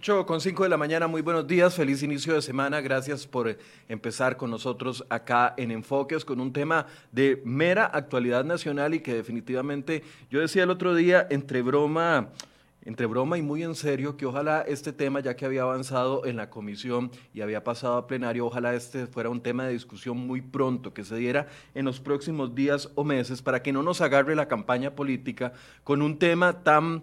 [0.00, 3.58] 8 con 5 de la mañana, muy buenos días, feliz inicio de semana, gracias por
[3.86, 9.12] empezar con nosotros acá en Enfoques con un tema de mera actualidad nacional y que
[9.12, 12.30] definitivamente, yo decía el otro día, entre broma,
[12.82, 16.36] entre broma y muy en serio, que ojalá este tema, ya que había avanzado en
[16.36, 20.40] la comisión y había pasado a plenario, ojalá este fuera un tema de discusión muy
[20.40, 24.34] pronto, que se diera en los próximos días o meses, para que no nos agarre
[24.34, 25.52] la campaña política
[25.84, 27.02] con un tema tan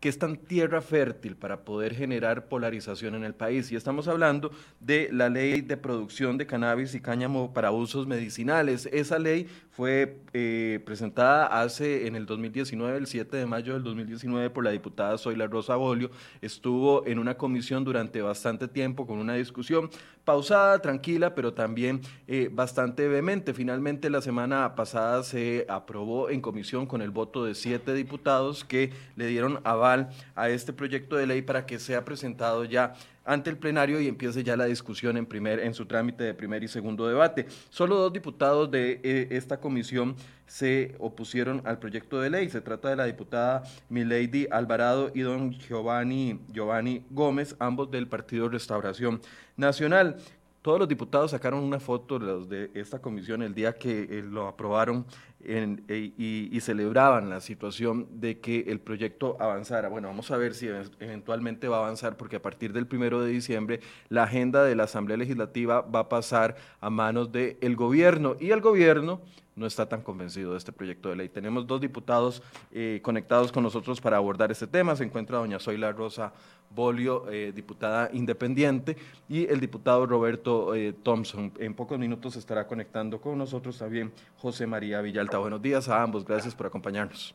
[0.00, 3.72] que es tan tierra fértil para poder generar polarización en el país.
[3.72, 8.86] Y estamos hablando de la ley de producción de cannabis y cáñamo para usos medicinales.
[8.92, 14.50] Esa ley fue eh, presentada hace en el 2019, el 7 de mayo del 2019,
[14.50, 16.10] por la diputada Zoila Rosa Bolio.
[16.40, 19.90] Estuvo en una comisión durante bastante tiempo con una discusión
[20.28, 23.54] pausada, tranquila, pero también eh, bastante vehemente.
[23.54, 28.92] Finalmente, la semana pasada se aprobó en comisión con el voto de siete diputados que
[29.16, 32.92] le dieron aval a este proyecto de ley para que sea presentado ya
[33.28, 36.64] ante el plenario y empiece ya la discusión en, primer, en su trámite de primer
[36.64, 37.46] y segundo debate.
[37.68, 42.48] Solo dos diputados de eh, esta comisión se opusieron al proyecto de ley.
[42.48, 48.48] Se trata de la diputada Milady Alvarado y don Giovanni, Giovanni Gómez, ambos del Partido
[48.48, 49.20] Restauración
[49.58, 50.16] Nacional.
[50.62, 55.04] Todos los diputados sacaron una foto de esta comisión el día que eh, lo aprobaron
[55.40, 59.88] e, y, celebraban la situación de que el proyecto avanzara.
[59.88, 60.68] Bueno, vamos a ver si
[60.98, 64.84] eventualmente va a avanzar, porque a partir del primero de diciembre la agenda de la
[64.84, 69.20] Asamblea Legislativa va a pasar a manos del gobierno y el gobierno
[69.58, 71.28] no está tan convencido de este proyecto de ley.
[71.28, 74.94] Tenemos dos diputados eh, conectados con nosotros para abordar este tema.
[74.96, 76.32] Se encuentra doña Zoila Rosa
[76.70, 78.96] Bolio, eh, diputada independiente,
[79.28, 81.52] y el diputado Roberto eh, Thompson.
[81.58, 85.37] En pocos minutos estará conectando con nosotros también José María Villalta.
[85.38, 87.34] Buenos días a ambos, gracias por acompañarnos.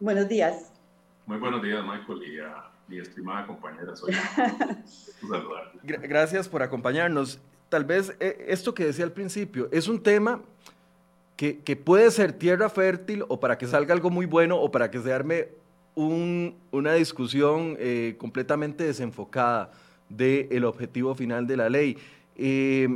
[0.00, 0.72] Buenos días.
[1.26, 4.20] Muy buenos días, Michael, y a mi estimada compañera Zoila.
[5.82, 7.40] Gracias por acompañarnos.
[7.68, 10.42] Tal vez esto que decía al principio, es un tema
[11.36, 15.00] que, puede ser tierra fértil o para que salga algo muy bueno o para que
[15.00, 15.48] se arme
[15.94, 19.70] una discusión eh, completamente desenfocada
[20.08, 21.98] del objetivo final de la ley.
[22.36, 22.88] Eh,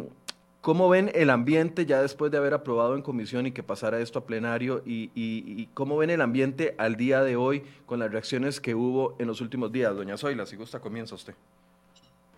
[0.66, 4.18] ¿Cómo ven el ambiente ya después de haber aprobado en comisión y que pasara esto
[4.18, 4.82] a plenario?
[4.84, 9.28] Y, cómo ven el ambiente al día de hoy con las reacciones que hubo en
[9.28, 9.94] los últimos días?
[9.94, 11.34] Doña Zoila, si gusta, comienza usted.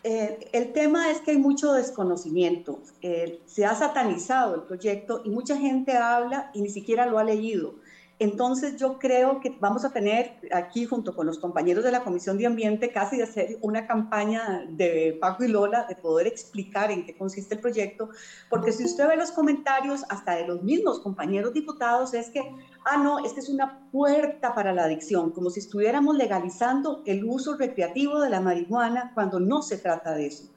[0.05, 2.81] Eh, el tema es que hay mucho desconocimiento.
[3.01, 7.25] Eh, se ha satanizado el proyecto y mucha gente habla y ni siquiera lo ha
[7.25, 7.77] leído.
[8.21, 12.37] Entonces yo creo que vamos a tener aquí junto con los compañeros de la Comisión
[12.37, 17.05] de Ambiente casi de hacer una campaña de Paco y Lola de poder explicar en
[17.05, 18.09] qué consiste el proyecto,
[18.49, 22.41] porque si usted ve los comentarios hasta de los mismos compañeros diputados es que,
[22.85, 27.25] ah, no, es que es una puerta para la adicción, como si estuviéramos legalizando el
[27.25, 30.49] uso recreativo de la marihuana cuando no se trata de eso.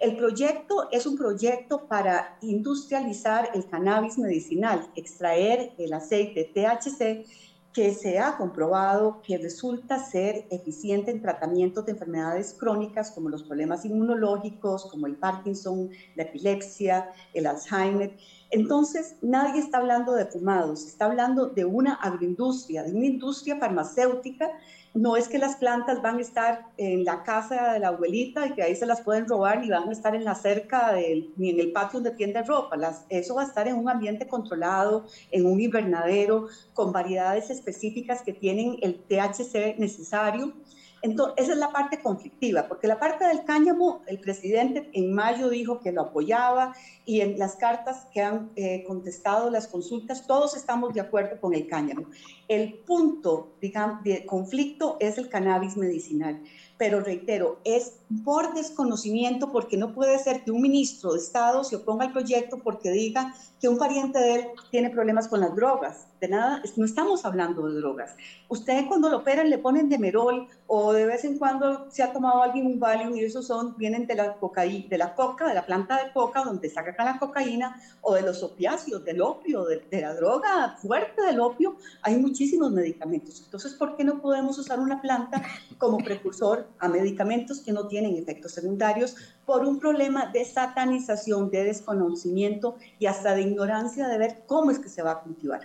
[0.00, 7.26] El proyecto es un proyecto para industrializar el cannabis medicinal, extraer el aceite THC
[7.74, 13.42] que se ha comprobado que resulta ser eficiente en tratamientos de enfermedades crónicas como los
[13.42, 18.16] problemas inmunológicos, como el Parkinson, la epilepsia, el Alzheimer.
[18.50, 24.50] Entonces, nadie está hablando de fumados, está hablando de una agroindustria, de una industria farmacéutica
[24.94, 28.54] no es que las plantas van a estar en la casa de la abuelita y
[28.54, 30.94] que ahí se las pueden robar ni van a estar en la cerca
[31.36, 32.76] ni en el patio donde tiende ropa.
[33.08, 38.32] eso va a estar en un ambiente controlado, en un invernadero, con variedades específicas que
[38.32, 40.54] tienen el THC necesario
[41.02, 45.48] entonces, esa es la parte conflictiva, porque la parte del cáñamo, el presidente en mayo
[45.48, 46.74] dijo que lo apoyaba
[47.04, 51.54] y en las cartas que han eh, contestado las consultas, todos estamos de acuerdo con
[51.54, 52.06] el cáñamo.
[52.48, 56.42] El punto, digamos, de conflicto es el cannabis medicinal
[56.80, 57.92] pero reitero, es
[58.24, 62.58] por desconocimiento, porque no puede ser que un ministro de Estado se oponga al proyecto
[62.62, 66.06] porque diga que un pariente de él tiene problemas con las drogas.
[66.20, 68.14] De nada, no estamos hablando de drogas.
[68.48, 72.42] Usted cuando lo operan le ponen demerol o de vez en cuando se ha tomado
[72.42, 75.66] alguien un Valium y esos son, vienen de la, cocaína, de la coca, de la
[75.66, 80.00] planta de coca donde sacan la cocaína o de los opiáceos, del opio, de, de
[80.00, 81.76] la droga fuerte del opio.
[82.02, 83.42] Hay muchísimos medicamentos.
[83.44, 85.42] Entonces, ¿por qué no podemos usar una planta
[85.78, 89.16] como precursor a medicamentos que no tienen efectos secundarios
[89.50, 94.78] por un problema de satanización, de desconocimiento y hasta de ignorancia de ver cómo es
[94.78, 95.62] que se va a cultivar.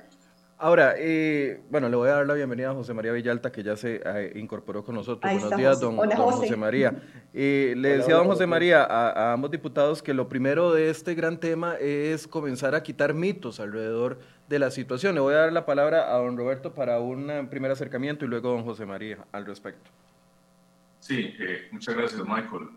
[0.58, 3.78] Ahora, eh, bueno, le voy a dar la bienvenida a José María Villalta, que ya
[3.78, 5.32] se eh, incorporó con nosotros.
[5.32, 6.56] Buenos días, don, José.
[6.56, 6.96] María.
[7.38, 10.90] Eh, le decía a don José María, a, a, ambos diputados, que lo primero de
[10.90, 14.18] este gran tema es comenzar a quitar mitos alrededor
[14.48, 15.14] de la situación.
[15.14, 18.50] Le voy a dar la palabra a don Roberto para un primer acercamiento y luego
[18.50, 19.92] a don José María al respecto.
[21.02, 22.70] Sí, eh, muchas gracias, Michael.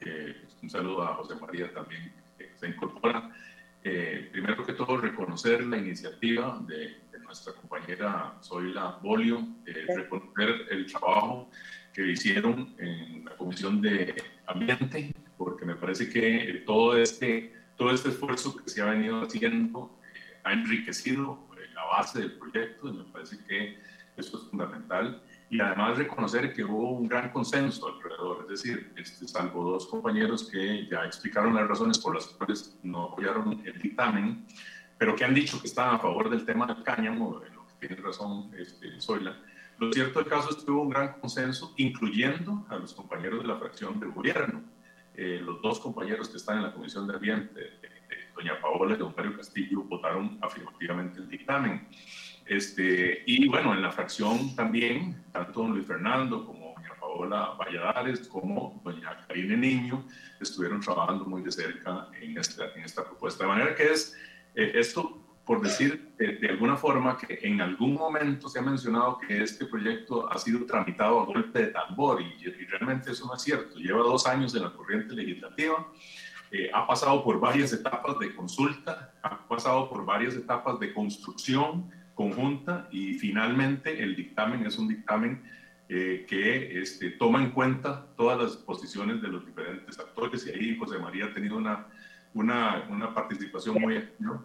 [0.00, 3.30] Eh, un saludo a José María también, que se incorpora.
[3.82, 9.46] primero que todo, reconocer la iniciativa de, nuestra compañera Zoila Bolio,
[9.94, 11.50] reconocer el trabajo
[11.92, 14.14] que hicieron en la Comisión de
[14.46, 19.98] Ambiente, porque me parece que todo este, todo este esfuerzo que se ha venido haciendo
[20.42, 23.78] ha enriquecido la base del proyecto y me parece que
[24.16, 25.22] eso es fundamental.
[25.50, 30.48] Y además reconocer que hubo un gran consenso alrededor, es decir, este, salvo dos compañeros
[30.50, 34.46] que ya explicaron las razones por las cuales no apoyaron el dictamen,
[34.98, 37.86] pero que han dicho que están a favor del tema del cáñamo, en lo que
[37.86, 39.40] tiene razón este, Zoila.
[39.78, 43.48] Lo cierto del caso es que hubo un gran consenso, incluyendo a los compañeros de
[43.48, 44.62] la fracción del gobierno.
[45.14, 47.78] Eh, los dos compañeros que están en la Comisión de Ambiente,
[48.34, 51.88] doña Paola y don Mario Castillo, votaron afirmativamente el dictamen.
[52.48, 58.26] Este, y bueno, en la fracción también, tanto don Luis Fernando como doña Paola Valladares,
[58.26, 60.04] como doña Karine Niño,
[60.40, 63.44] estuvieron trabajando muy de cerca en esta, en esta propuesta.
[63.44, 64.16] De manera que es
[64.54, 69.42] eh, esto, por decir de, alguna forma, que en algún momento se ha mencionado que
[69.42, 73.42] este proyecto ha sido tramitado a golpe de tambor, y, y realmente eso no es
[73.42, 73.78] cierto.
[73.78, 75.86] Lleva dos años en la corriente legislativa.
[76.50, 81.90] Eh, ha pasado por varias etapas de consulta, ha pasado por varias etapas de construcción,
[82.18, 85.40] conjunta y finalmente el dictamen es un dictamen
[85.88, 90.76] eh, que este, toma en cuenta todas las posiciones de los diferentes actores y ahí
[90.76, 91.86] José María ha tenido una,
[92.34, 94.44] una, una participación muy activa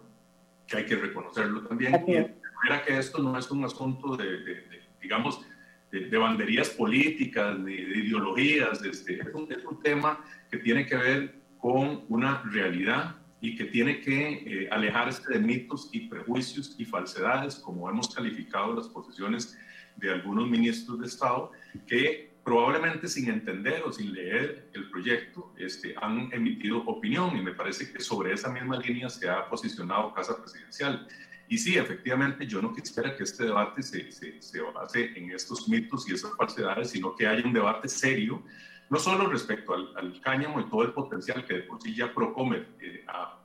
[0.68, 2.00] que hay que reconocerlo también.
[2.06, 5.44] Y de manera que esto no es un asunto de, digamos,
[5.90, 10.96] de, banderías políticas, ni de ideologías, este, es, un, es un tema que tiene que
[10.96, 16.86] ver con una realidad y que tiene que eh, alejarse de mitos y prejuicios y
[16.86, 19.58] falsedades, como hemos calificado las posiciones
[19.96, 21.52] de algunos ministros de Estado,
[21.86, 27.52] que probablemente sin entender o sin leer el proyecto este, han emitido opinión y me
[27.52, 31.06] parece que sobre esa misma línea se ha posicionado Casa Presidencial.
[31.46, 35.68] Y sí, efectivamente, yo no quisiera que este debate se, se, se base en estos
[35.68, 38.42] mitos y esas falsedades, sino que haya un debate serio
[38.90, 42.68] no solo respecto al, cáñamo y todo el potencial que de por sí ya Procomer
[42.80, 43.40] eh, ha,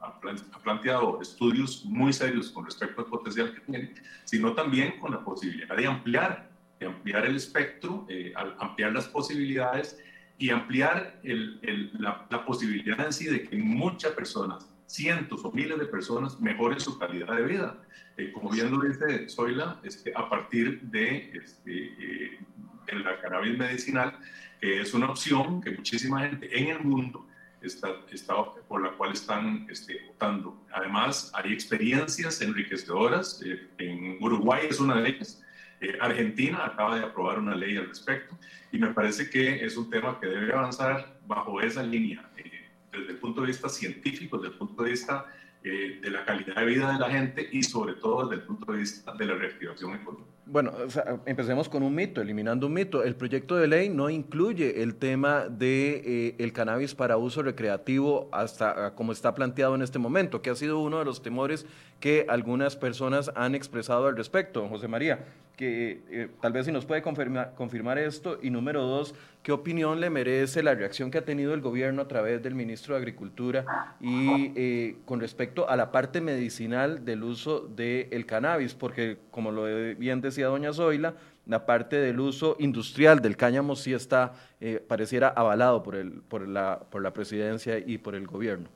[0.63, 3.93] planteado estudios muy serios con respecto al potencial que tiene,
[4.25, 6.49] sino también con la posibilidad de ampliar,
[6.79, 9.97] de ampliar el espectro, eh, ampliar las posibilidades
[10.37, 16.39] y ampliar la, posibilidad en sí de que muchas personas, cientos o miles de personas,
[16.39, 17.77] mejoren su calidad de vida.
[18.17, 24.17] Eh, como bien lo dice Zoila, este, a partir de, este, de la cannabis medicinal,
[24.59, 27.25] que es una opción que muchísima gente en el mundo
[27.61, 28.35] está, está
[28.67, 30.65] por la cual están este, votando.
[30.71, 33.41] Además, hay experiencias enriquecedoras.
[33.43, 35.41] Eh, en Uruguay es una de ellas.
[35.81, 38.37] Eh, Argentina acaba de aprobar una ley al respecto
[38.71, 43.11] y me parece que es un tema que debe avanzar bajo esa línea, eh, desde
[43.11, 45.25] el punto de vista científico, desde el punto de vista
[45.61, 48.79] de la calidad de vida de la gente y sobre todo desde el punto de
[48.79, 50.38] vista de la reactivación económica.
[50.51, 50.73] Bueno,
[51.27, 53.03] empecemos con un mito, eliminando un mito.
[53.03, 58.29] El proyecto de ley no incluye el tema de eh, el cannabis para uso recreativo
[58.31, 61.67] hasta como está planteado en este momento, que ha sido uno de los temores
[61.99, 64.67] que algunas personas han expresado al respecto.
[64.67, 65.23] José María,
[65.59, 68.39] que eh, tal vez si nos puede confirmar, esto.
[68.41, 69.13] Y número dos,
[69.43, 72.95] ¿qué opinión le merece la reacción que ha tenido el gobierno a través del ministro
[72.95, 78.73] de Agricultura y eh, con respecto a la parte medicinal del uso del cannabis?
[78.73, 79.65] Porque, como lo
[79.97, 85.27] bien decía doña Zoila, la parte del uso industrial del cáñamo sí está, eh, pareciera
[85.27, 88.69] avalado por, el, por, la, por la presidencia y por el gobierno.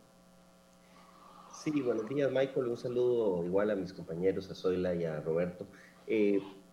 [1.63, 2.67] Sí, buenos días, Michael.
[2.67, 5.65] Un saludo igual a mis compañeros, a Zoila y a Roberto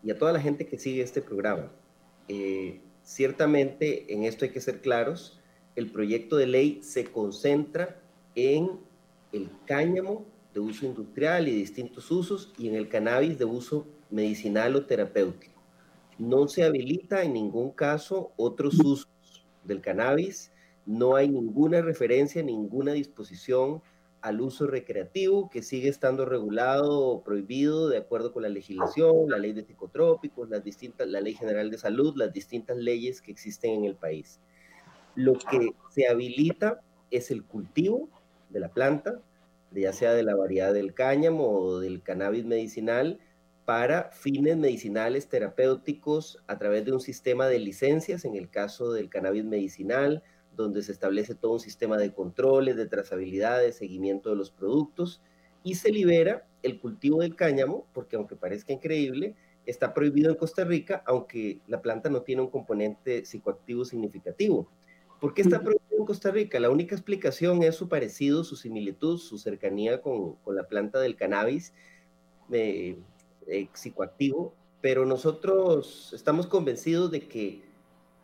[0.03, 1.71] y a toda la gente que sigue este programa.
[2.29, 5.41] Eh, ciertamente en esto hay que ser claros,
[5.77, 8.01] el proyecto de ley se concentra
[8.35, 8.71] en
[9.33, 14.75] el cáñamo de uso industrial y distintos usos y en el cannabis de uso medicinal
[14.77, 15.61] o terapéutico.
[16.19, 19.09] No se habilita en ningún caso otros usos
[19.65, 20.53] del cannabis,
[20.87, 23.83] no hay ninguna referencia, ninguna disposición
[24.23, 29.39] al uso recreativo que sigue estando regulado o prohibido de acuerdo con la legislación, la
[29.39, 33.73] ley de psicotrópicos, las distintas, la ley general de salud, las distintas leyes que existen
[33.73, 34.41] en el país.
[35.15, 38.09] Lo que se habilita es el cultivo
[38.51, 39.21] de la planta,
[39.73, 43.19] ya sea de la variedad del cáñamo o del cannabis medicinal,
[43.65, 49.09] para fines medicinales terapéuticos a través de un sistema de licencias, en el caso del
[49.09, 50.25] cannabis medicinal,
[50.61, 55.21] donde se establece todo un sistema de controles, de trazabilidad, de seguimiento de los productos
[55.63, 59.35] y se libera el cultivo del cáñamo, porque aunque parezca increíble,
[59.67, 64.69] está prohibido en Costa Rica, aunque la planta no tiene un componente psicoactivo significativo.
[65.21, 66.59] ¿Por qué está prohibido en Costa Rica?
[66.61, 71.75] La única explicación es su parecido, su similitud, su cercanía con, la planta del cannabis
[72.51, 72.97] eh,
[73.47, 77.70] eh, psicoactivo, pero nosotros estamos convencidos de que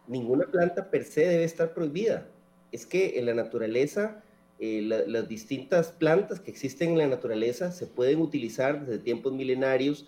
[0.09, 2.29] ninguna planta per se debe estar prohibida.
[2.73, 4.23] Es que en la naturaleza,
[4.59, 10.07] eh, las distintas plantas que existen en la naturaleza se pueden utilizar desde tiempos milenarios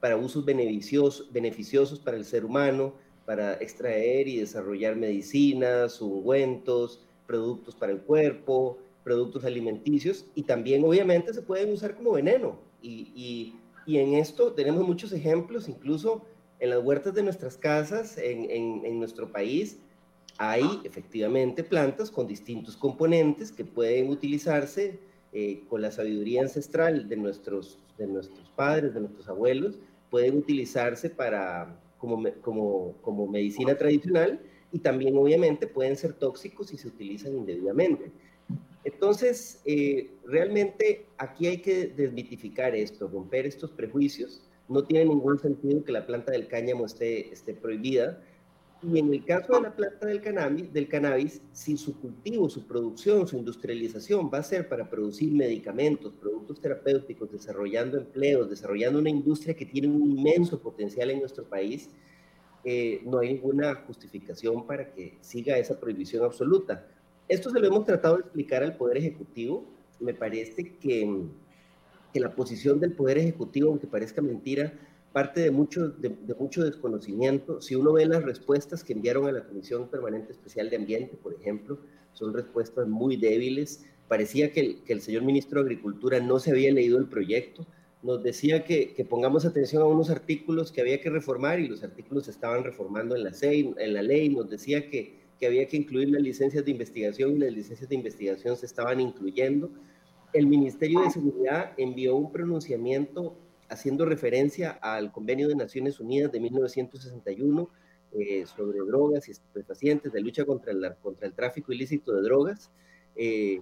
[0.00, 2.94] para usos beneficiosos, beneficiosos para el ser humano,
[3.26, 11.32] para extraer y desarrollar medicinas, ungüentos, productos para el cuerpo, productos alimenticios y también obviamente
[11.32, 12.58] se pueden usar como veneno.
[12.82, 13.54] Y,
[13.86, 16.24] y, en esto tenemos muchos ejemplos, incluso
[16.60, 18.50] en las huertas de nuestras casas, en,
[18.84, 19.78] en, nuestro país,
[20.38, 24.98] hay efectivamente plantas con distintos componentes que pueden utilizarse
[25.32, 29.78] eh, con la sabiduría ancestral de nuestros, de nuestros padres, de nuestros abuelos,
[30.10, 34.40] pueden utilizarse para, como, como, como medicina tradicional
[34.72, 38.10] y también obviamente pueden ser tóxicos si se utilizan indebidamente.
[38.84, 44.42] Entonces, eh, realmente aquí hay que desmitificar esto, romper estos prejuicios.
[44.70, 48.22] No tiene ningún sentido que la planta del cáñamo esté, esté prohibida.
[48.82, 52.66] Y en el caso de la planta del cannabis, del cannabis, si su cultivo, su
[52.66, 59.10] producción, su industrialización va a ser para producir medicamentos, productos terapéuticos, desarrollando empleos, desarrollando una
[59.10, 61.90] industria que tiene un inmenso potencial en nuestro país,
[62.64, 66.86] eh, no hay ninguna justificación para que siga esa prohibición absoluta.
[67.28, 69.64] Esto se lo hemos tratado de explicar al Poder Ejecutivo.
[69.98, 71.26] Me parece que,
[72.12, 74.72] que la posición del Poder Ejecutivo, aunque parezca mentira,
[75.12, 77.60] parte de mucho, de, mucho desconocimiento.
[77.60, 81.34] Si uno ve las respuestas que enviaron a la Comisión Permanente Especial de Ambiente, por
[81.34, 81.78] ejemplo,
[82.12, 83.84] son respuestas muy débiles.
[84.08, 87.66] Parecía que el, señor ministro de Agricultura no se había leído el proyecto.
[88.02, 91.82] Nos decía que, que, pongamos atención a unos artículos que había que reformar y los
[91.82, 94.28] artículos se estaban reformando en la, ley, en la ley.
[94.30, 97.94] Nos decía que, que había que incluir las licencias de investigación y las licencias de
[97.94, 99.70] investigación se estaban incluyendo.
[100.32, 103.36] El Ministerio de Seguridad envió un pronunciamiento
[103.68, 107.68] haciendo referencia al Convenio de Naciones Unidas de 1961
[108.12, 112.70] eh, sobre drogas y estupefacientes, de lucha contra el, contra el tráfico ilícito de drogas,
[113.16, 113.60] eh,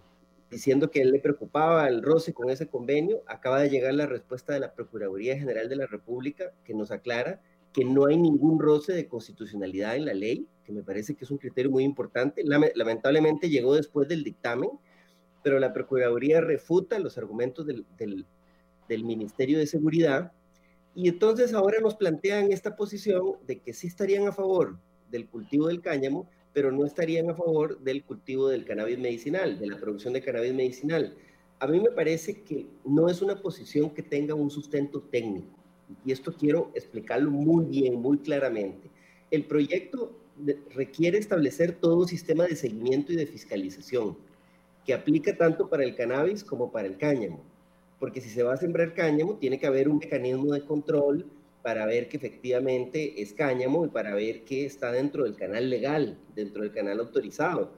[0.51, 3.23] diciendo que él le preocupaba el roce con ese convenio.
[3.27, 7.41] Acaba de llegar la respuesta de la Procuraduría General de la República que nos aclara
[7.73, 11.31] que no hay ningún roce de constitucionalidad en la ley, que me parece que es
[11.31, 12.43] un criterio muy importante.
[12.45, 14.71] Lamentablemente llegó después del dictamen,
[15.49, 18.27] pero la Procuraduría refuta los argumentos del,
[19.03, 20.31] Ministerio de Seguridad.
[20.95, 24.79] Y entonces ahora nos plantean esta posición de que sí estarían a favor
[25.11, 29.69] del cultivo del cáñamo, pero no estarían a favor del cultivo del cannabis medicinal, de
[29.69, 31.17] la producción de cannabis medicinal.
[31.61, 35.57] A mí me parece que no es una posición que tenga un sustento técnico.
[36.05, 38.91] Y esto quiero explicarlo muy bien, muy claramente.
[39.31, 40.15] El proyecto
[40.75, 44.28] requiere establecer todo un sistema de seguimiento y de fiscalización
[44.89, 47.45] que aplica tanto para el cannabis como para el cáñamo
[47.99, 51.27] porque si se va a sembrar cáñamo, tiene que haber un mecanismo de control
[51.63, 56.19] para ver que efectivamente es cáñamo y para ver que está dentro del canal legal,
[56.35, 57.73] dentro del canal autorizado,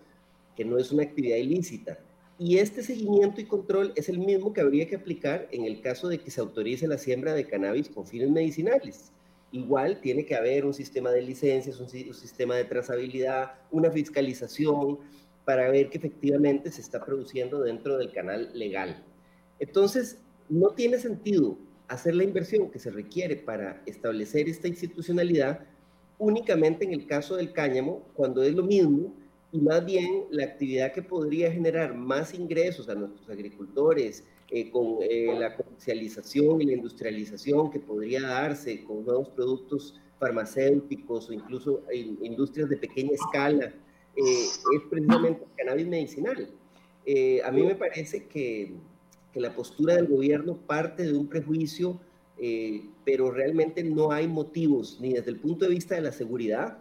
[0.54, 1.98] que no es una actividad ilícita.
[2.38, 6.08] Y este seguimiento y control es el mismo que habría que aplicar en el caso
[6.08, 9.12] de que se autorice la siembra de cannabis con fines medicinales.
[9.52, 14.98] Igual tiene que haber un sistema de licencias, un, sistema de trazabilidad, una fiscalización
[15.44, 19.04] para ver que efectivamente se está produciendo dentro del canal legal.
[19.58, 20.18] Entonces,
[20.48, 21.56] no tiene sentido
[21.88, 25.60] hacer la inversión que se requiere para establecer esta institucionalidad
[26.18, 29.12] únicamente en el caso del cáñamo, cuando es lo mismo,
[29.52, 34.98] y más bien la actividad que podría generar más ingresos a nuestros agricultores eh, con
[35.00, 41.82] eh, la comercialización y la industrialización que podría darse con nuevos productos farmacéuticos o incluso
[41.92, 43.72] industrias de pequeña escala,
[44.16, 46.50] eh, es precisamente el cannabis medicinal.
[47.44, 48.74] a mí me parece que
[49.32, 52.00] que la postura del gobierno parte de un prejuicio,
[52.38, 56.78] eh, pero realmente no hay motivos, ni desde el punto de vista de la seguridad,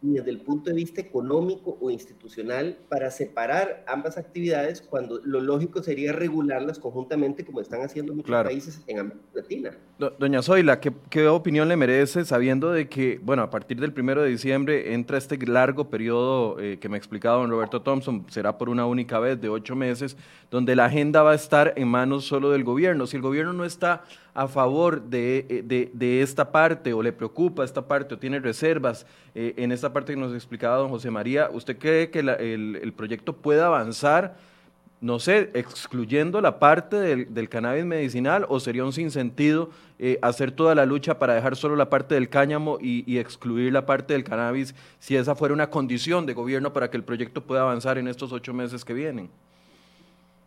[0.00, 5.40] ni desde el punto de vista económico o institucional para separar ambas actividades cuando lo
[5.40, 9.78] lógico sería regularlas conjuntamente como están haciendo muchos países en América Latina.
[9.98, 14.22] Doña Zoila, ¿qué, ¿qué, opinión le merece sabiendo de que, bueno, a partir del primero
[14.22, 18.56] de diciembre entra este largo periodo eh, que me ha explicado don Roberto Thompson, será
[18.58, 20.16] por una única vez de ocho meses,
[20.52, 23.08] donde la agenda va a estar en manos solo del gobierno.
[23.08, 27.64] Si el gobierno no está a favor eh, de, de, esta parte o le preocupa
[27.64, 31.50] esta parte o tiene reservas eh, en esta parte que nos explicaba don José María,
[31.52, 34.36] ¿usted cree que el, el, proyecto puede avanzar
[35.00, 40.74] no sé, excluyendo la parte del, cannabis medicinal o sería un sinsentido eh, hacer toda
[40.74, 44.74] la lucha para dejar solo la parte del cáñamo y, excluir la parte del cannabis
[44.98, 48.32] si esa fuera una condición de gobierno para que el proyecto pueda avanzar en estos
[48.32, 49.30] ocho meses que vienen?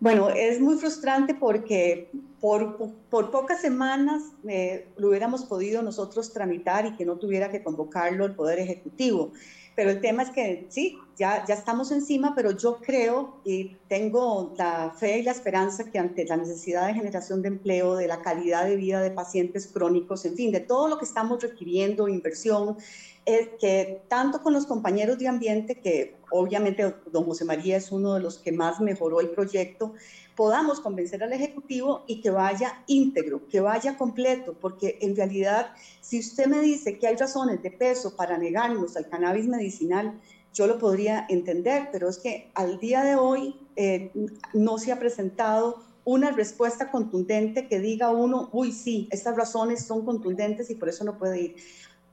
[0.01, 2.77] Bueno, es muy frustrante porque por,
[3.10, 8.34] pocas semanas eh, lo hubiéramos podido nosotros tramitar y que no tuviera que convocarlo el
[8.34, 9.31] Poder Ejecutivo.
[9.75, 14.54] Pero el tema es que sí, ya, ya estamos encima, pero yo creo y tengo
[14.58, 18.22] la fe y la esperanza que ante la necesidad de generación de empleo, de la
[18.22, 22.78] calidad de vida de pacientes crónicos, en fin, de todo lo que estamos requiriendo, inversión,
[23.25, 28.16] es que tanto con los compañeros de ambiente, que obviamente don José María es uno
[28.16, 29.94] de los que más mejoró el proyecto,
[30.42, 35.68] podamos convencer al Ejecutivo y que vaya íntegro, que vaya completo, porque en realidad,
[36.02, 40.20] si usted me dice que hay razones de peso para negarnos al cannabis medicinal,
[40.52, 44.12] yo lo podría entender, pero es que al día de hoy eh,
[44.56, 50.04] no se ha presentado una respuesta contundente que diga uno, uy, sí, estas razones son
[50.04, 51.56] contundentes y por eso no puede ir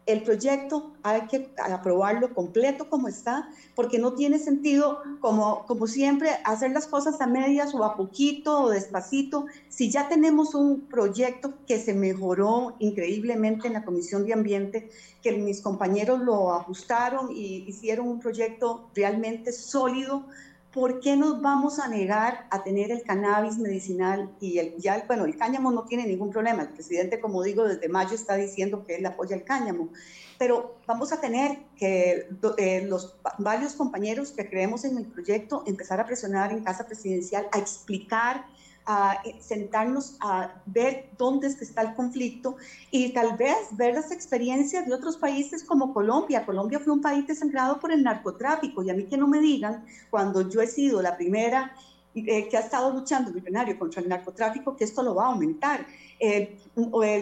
[0.09, 6.31] el proyecto hay que aprobarlo completo como está, porque no tiene sentido, como, como siempre,
[6.45, 9.45] hacer las cosas a medias o a poquito o despacito.
[9.69, 14.91] Si ya tenemos un proyecto que se mejoró increíblemente en la Comisión de Ambiente,
[15.23, 20.25] que mis compañeros lo ajustaron y hicieron un proyecto realmente sólido,
[20.79, 25.25] ¿por qué nos vamos a negar a tener el cannabis medicinal y el, ya, bueno,
[25.25, 26.63] el cáñamo no tiene ningún problema.
[26.63, 29.89] El presidente, como digo, desde mayo está diciendo que él apoya el cáñamo,
[30.39, 35.99] pero vamos a tener que eh, los varios compañeros que creemos en el proyecto empezar
[35.99, 38.47] a presionar en casa presidencial, a explicar
[38.91, 42.57] a eh, sentarnos a ver dónde está el conflicto
[42.91, 46.47] y tal vez ver las experiencias de otros países como Colombia.
[46.47, 49.85] Colombia fue un país desangrado por el narcotráfico y a mí que no me digan,
[50.09, 51.71] cuando yo he sido la primera
[52.15, 55.29] eh, que ha estado luchando en plenario contra el narcotráfico, que esto lo va a
[55.29, 55.87] aumentar.
[56.21, 56.57] Eh,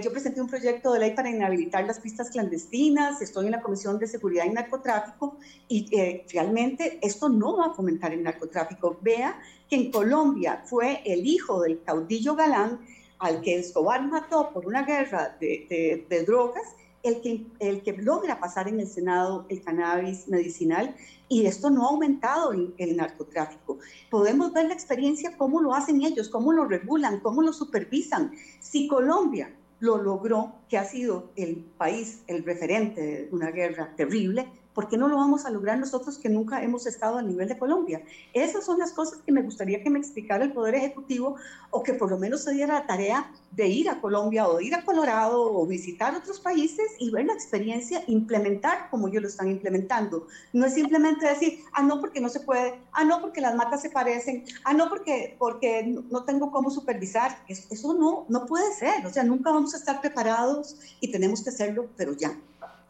[0.03, 3.99] yo presenté un proyecto de ley para inhabilitar las pistas clandestinas, estoy en la Comisión
[3.99, 5.37] de Seguridad y Narcotráfico
[5.68, 5.90] y
[6.33, 8.99] realmente esto no va a fomentar el narcotráfico.
[9.03, 12.81] Vea que en Colombia fue el hijo del caudillo Galán,
[13.18, 16.75] al que Escobar mató por una guerra de, drogas,
[17.09, 20.95] el que, logra pasar en el Senado el cannabis medicinal
[21.29, 23.79] y esto no ha aumentado el, narcotráfico.
[24.11, 28.33] Podemos ver la experiencia, cómo lo hacen ellos, cómo lo regulan, cómo lo supervisan.
[28.61, 34.51] Si Colombia lo logró, que ha sido el país, el referente de una guerra terrible,
[34.77, 37.57] ¿por qué no lo vamos a lograr nosotros que nunca hemos estado al nivel de
[37.57, 38.03] Colombia?
[38.35, 41.37] Esas son las cosas que me gustaría que me explicara el Poder Ejecutivo
[41.71, 44.75] o que por lo menos se diera la tarea de ir a Colombia o ir
[44.75, 49.51] a Colorado o visitar otros países y ver la experiencia, implementar como ellos lo están
[49.51, 50.27] implementando.
[50.53, 53.81] No es simplemente decir, ah, no, porque no se puede, ah, no, porque las matas
[53.81, 57.39] se parecen, ah, no, porque, porque no tengo cómo supervisar.
[57.49, 61.49] Eso no, no puede ser, o sea, nunca vamos a estar preparados y tenemos que
[61.49, 62.37] hacerlo, pero ya.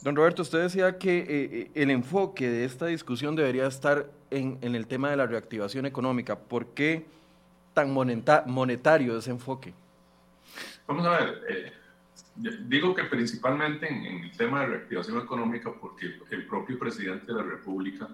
[0.02, 4.58] Don Roberto, usted decía que eh, eh, el enfoque de esta discusión debería estar en,
[4.62, 6.38] el tema de la reactivación económica.
[6.38, 7.06] ¿Por qué
[7.72, 9.74] tan monetario ese enfoque?
[10.86, 11.72] Vamos a ver, eh,
[12.66, 17.42] digo que principalmente en, el tema de reactivación económica porque el propio presidente de la
[17.42, 18.08] República,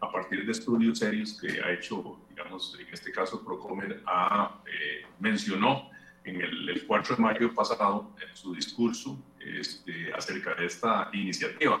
[0.00, 4.58] a partir de estudios serios que ha hecho, digamos, en este caso Procomer, ha,
[5.18, 5.90] mencionó
[6.24, 9.18] en el, el 4 de mayo pasado en su discurso
[9.60, 11.80] este, acerca de esta iniciativa.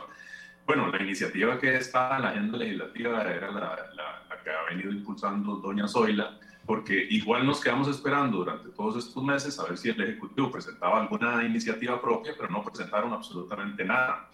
[0.66, 5.56] Bueno, la iniciativa que está en la agenda legislativa era la, que ha venido impulsando
[5.56, 10.00] doña Zoila, porque igual nos quedamos esperando durante todos estos meses a ver si el
[10.00, 14.28] Ejecutivo presentaba alguna iniciativa propia, pero no presentaron absolutamente nada.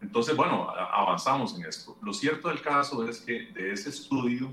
[0.00, 1.96] Entonces, bueno, avanzamos en esto.
[2.02, 4.52] Lo cierto del caso es que de ese estudio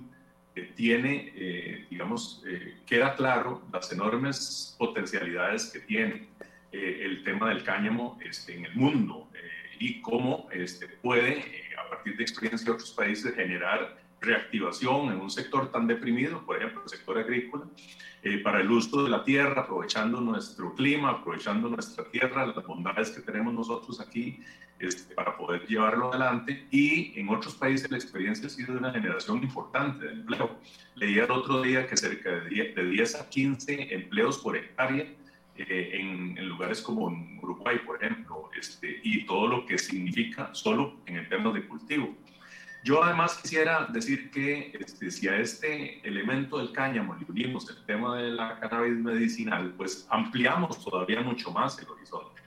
[0.55, 6.27] eh, tiene, digamos, eh, queda claro las enormes potencialidades que tiene
[6.71, 11.63] eh, el tema del cáñamo este, en el mundo eh, y cómo este, puede, eh,
[11.83, 16.57] a partir de experiencias de otros países, generar reactivación en un sector tan deprimido, por
[16.57, 17.65] ejemplo, el sector agrícola,
[18.43, 23.21] para el uso de la tierra, aprovechando nuestro clima, aprovechando nuestra tierra, las bondades que
[23.21, 24.43] tenemos nosotros aquí,
[24.77, 26.67] este, para poder llevarlo adelante.
[26.69, 30.57] Y en otros países la experiencia ha sido de una generación importante de empleo.
[30.95, 35.05] Leía el otro día que cerca de 10, de 10 a 15 empleos por hectárea
[35.67, 41.01] eh, en, lugares como en Uruguay, por ejemplo, este, y todo lo que significa solo
[41.05, 42.15] en el términos de cultivo.
[42.83, 47.85] Yo además quisiera decir que este, si a este elemento del cáñamo le unimos el
[47.85, 52.41] tema de la cannabis medicinal, pues ampliamos todavía mucho más el horizonte.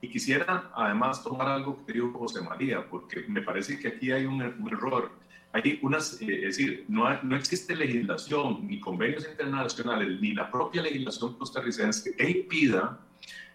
[0.00, 4.24] Y quisiera además tomar algo que dijo José María, porque me parece que aquí hay
[4.24, 5.12] un, un error
[5.56, 10.82] hay unas, eh, es decir, no, no existe legislación, ni convenios internacionales, ni la propia
[10.82, 13.00] legislación costarricense que impida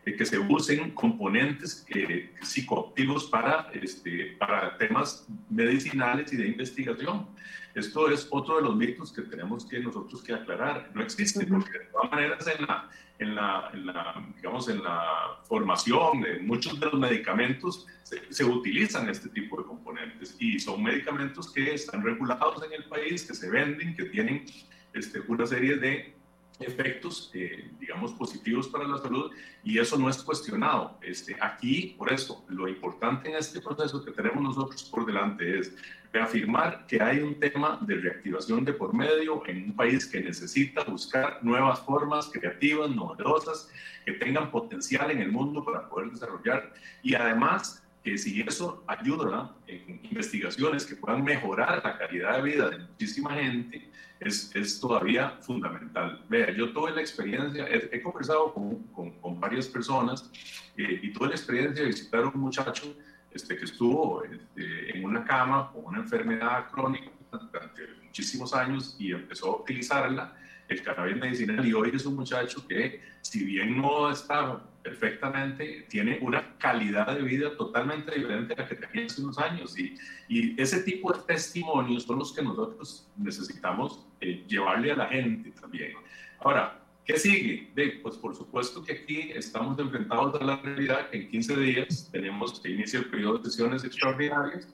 [0.06, 7.28] eh, que se usen componentes eh, psicoactivos para, este, para temas medicinales y de investigación.
[7.76, 10.90] Esto es otro de los mitos que tenemos que nosotros que aclarar.
[10.96, 12.90] No existe, porque de todas maneras en la,
[13.22, 18.44] en la, en la digamos, en la formación de muchos de los medicamentos se, se,
[18.44, 23.36] utilizan este tipo de componentes y son medicamentos que están regulados en el país, que
[23.36, 24.46] se venden, que tienen
[24.94, 26.16] este, una serie de
[26.60, 29.32] efectos, eh, digamos, positivos para la salud
[29.64, 30.98] y eso no es cuestionado.
[31.02, 35.76] Este, aquí, por eso, lo importante en este proceso que tenemos nosotros por delante es
[36.13, 40.84] reafirmar que hay un tema de reactivación de por medio en un país que necesita
[40.84, 43.69] buscar nuevas formas creativas, novedosas,
[44.06, 49.56] que tengan potencial en el mundo para poder desarrollar y además que si eso ayuda
[49.67, 55.38] en investigaciones que puedan mejorar la calidad de vida de muchísima gente, es, es todavía
[55.41, 56.24] fundamental.
[56.30, 60.30] Vea, yo tuve la experiencia, he, conversado con, con, varias personas
[60.78, 62.95] eh, y tuve la experiencia de visitar a un muchacho
[63.34, 69.12] este, que estuvo este, en una cama con una enfermedad crónica durante muchísimos años y
[69.12, 74.10] empezó a utilizarla, el cannabis medicinal, y hoy es un muchacho que, si bien no
[74.10, 79.38] está perfectamente, tiene una calidad de vida totalmente diferente a la que tenía hace unos
[79.38, 79.78] años.
[79.78, 79.98] Y,
[80.30, 85.52] y ese tipo de testimonios son los que nosotros necesitamos eh, llevarle a la gente
[85.52, 85.91] también.
[86.39, 87.72] Ahora, ¿qué sigue?
[87.76, 92.10] De, pues por supuesto que aquí estamos enfrentados a la realidad que en 15 días
[92.12, 94.68] tenemos que iniciar el periodo de sesiones extraordinarias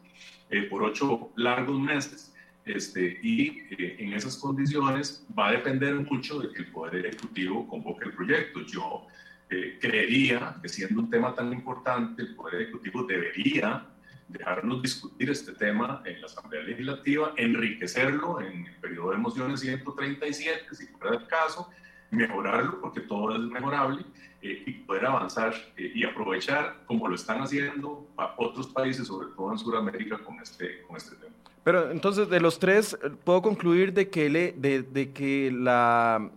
[0.49, 2.33] eh, por ocho largos meses.
[2.65, 7.65] Este, y eh, en esas condiciones va a depender mucho de que el Poder Ejecutivo
[7.67, 8.61] convoque el proyecto.
[8.61, 9.07] Yo
[9.49, 13.87] eh, creería que siendo un tema tan importante, el Poder Ejecutivo debería
[14.27, 20.75] dejarnos discutir este tema en la Asamblea Legislativa, enriquecerlo en el periodo de mociones 137,
[20.75, 21.69] si fuera el caso,
[22.11, 24.03] mejorarlo porque todo es mejorable
[24.41, 29.51] eh, y poder avanzar eh, y aprovechar como lo están haciendo otros países, sobre todo
[29.51, 31.33] en Sudamérica, con este, con este tema.
[31.63, 36.29] Pero entonces, de los tres, puedo concluir de que, le, de, de que la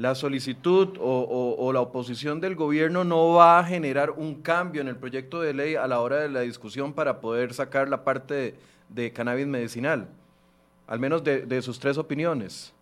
[0.00, 4.96] la solicitud o, la oposición del gobierno no va a generar un cambio en el
[4.96, 8.54] proyecto de ley a la hora de la discusión para poder sacar la parte
[8.88, 10.08] de, cannabis medicinal,
[10.86, 12.72] al menos de, sus tres opiniones.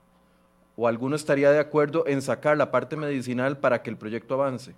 [0.81, 4.77] ¿O alguno estaría de acuerdo en sacar la parte medicinal para que el proyecto avance?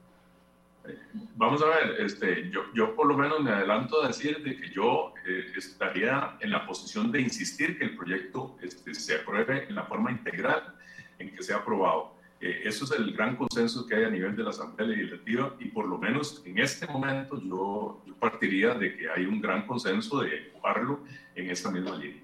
[1.36, 4.70] Vamos a ver, este, yo, yo por lo menos me adelanto a decir de que
[4.70, 9.74] yo eh, estaría en la posición de insistir que el proyecto este, se apruebe en
[9.74, 10.74] la forma integral
[11.18, 12.14] en que sea aprobado.
[12.40, 15.66] Eh, eso es el gran consenso que hay a nivel de la Asamblea Legislativa y
[15.66, 20.46] por lo menos en este momento yo, partiría de que hay un gran consenso de
[20.46, 21.00] empujarlo
[21.34, 22.22] en esta misma línea.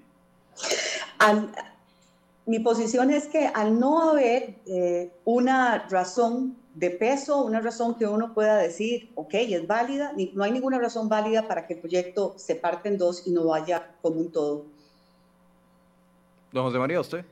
[2.47, 8.07] Mi posición es que al no haber eh, una razón de peso, una razón que
[8.07, 12.35] uno pueda decir, ok, es válida, no hay ninguna razón válida para que el proyecto
[12.37, 14.65] se parte en dos y no vaya como un todo.
[16.53, 17.25] Don José María, ¿usted?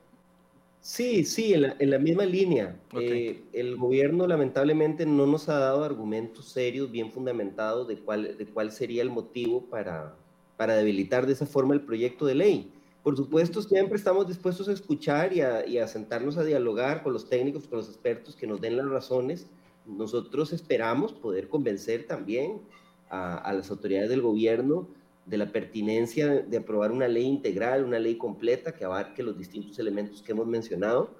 [0.82, 2.76] Sí, sí, en la, misma línea.
[3.00, 8.46] Eh, el gobierno lamentablemente no nos ha dado argumentos serios, bien fundamentados de cuál, de
[8.46, 10.14] cuál sería el motivo para,
[10.58, 12.72] para debilitar de esa forma el proyecto de ley.
[13.06, 17.68] Por supuesto, siempre estamos dispuestos a escuchar y a, sentarnos a dialogar con los técnicos,
[17.68, 19.46] con los expertos que nos den las razones.
[19.86, 22.62] Nosotros esperamos poder convencer también
[23.08, 24.88] a, a las autoridades del gobierno
[25.28, 29.78] de la pertinencia de aprobar una ley integral, una ley completa que abarque los distintos
[29.78, 31.14] elementos que hemos mencionado.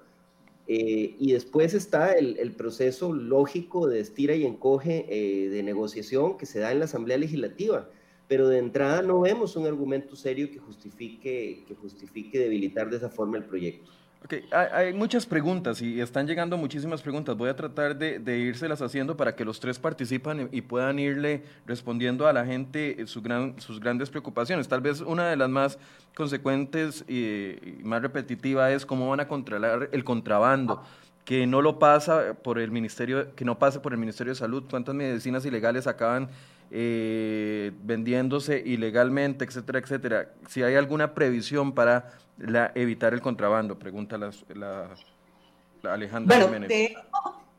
[0.66, 6.46] Eh, y después está el, proceso lógico de estira y encoge eh, de negociación que
[6.46, 7.88] se da en la Asamblea Legislativa.
[8.28, 13.08] Pero de entrada no vemos un argumento serio que justifique, que justifique debilitar de esa
[13.08, 13.90] forma el proyecto.
[14.24, 14.44] Okay.
[14.50, 17.36] Hay, muchas preguntas y están llegando muchísimas preguntas.
[17.36, 21.44] Voy a tratar de, de írselas haciendo para que los tres participan y puedan irle
[21.64, 24.66] respondiendo a la gente sus, gran, sus grandes preocupaciones.
[24.66, 25.78] Tal vez una de las más
[26.16, 30.82] consecuentes y, más repetitiva es cómo van a controlar el contrabando
[31.24, 34.64] que no lo pasa por el ministerio, que no pase por el Ministerio de Salud,
[34.70, 36.30] cuántas medicinas ilegales acaban
[36.70, 40.28] eh, vendiéndose ilegalmente, etcétera, etcétera.
[40.48, 44.88] Si hay alguna previsión para la, evitar el contrabando, pregunta la, la,
[45.92, 46.68] Alejandra Jiménez.
[46.68, 46.98] De, hecho,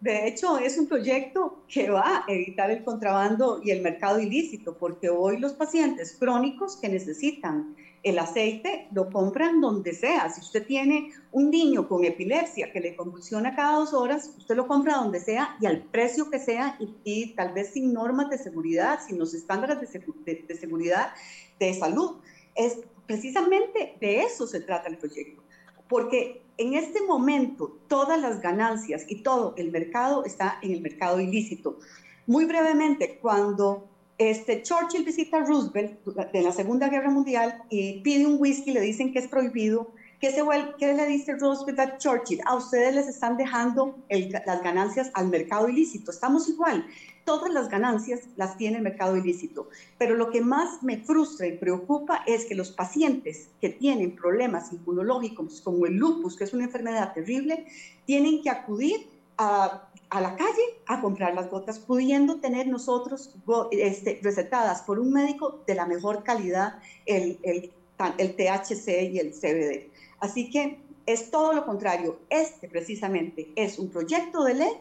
[0.03, 5.37] es un proyecto que va a evitar el contrabando y el mercado ilícito, porque hoy
[5.37, 10.29] los pacientes crónicos que necesitan el aceite lo compran donde sea.
[10.29, 14.67] Si usted tiene un niño con epilepsia que le convulsiona cada dos horas, usted lo
[14.67, 18.99] compra donde sea y al precio que sea y, tal vez sin normas de seguridad,
[19.05, 21.11] sin los estándares de, de seguridad
[21.59, 22.17] de salud.
[22.55, 25.41] Es precisamente de eso se trata el proyecto,
[25.89, 31.19] porque en este momento todas las ganancias y todo el mercado está en el mercado
[31.19, 31.77] ilícito.
[32.25, 38.25] Muy brevemente, cuando este, Churchill visita a Roosevelt de la Segunda Guerra Mundial y pide
[38.25, 40.41] un whisky, le dicen que es prohibido, ¿Qué, se,
[40.79, 42.41] ¿Qué, le dice Roosevelt a Churchill?
[42.45, 46.09] A ustedes les están dejando las ganancias al mercado ilícito.
[46.09, 46.87] Estamos igual.
[47.23, 49.69] Todas las ganancias las tiene el mercado ilícito.
[49.99, 54.73] Pero lo que más me frustra y preocupa es que los pacientes que tienen problemas
[54.73, 57.67] inmunológicos como el lupus, que es una enfermedad terrible,
[58.05, 59.87] tienen que acudir a,
[60.19, 63.35] la calle a comprar las gotas, pudiendo tener nosotros
[63.69, 69.96] este, recetadas por un médico de la mejor calidad el THC y el CBD.
[70.19, 72.19] Así que es todo lo contrario.
[72.29, 74.73] Este precisamente es un proyecto de ley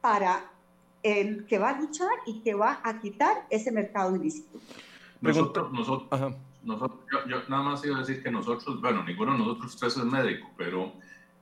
[0.00, 0.50] para
[1.02, 4.58] el que va a luchar y que va a quitar ese mercado ilícito.
[5.20, 9.76] Nosotros, nosotros, nosotros yo, nada más iba a decir que nosotros, bueno, ninguno de nosotros
[9.76, 10.92] tres es médico, pero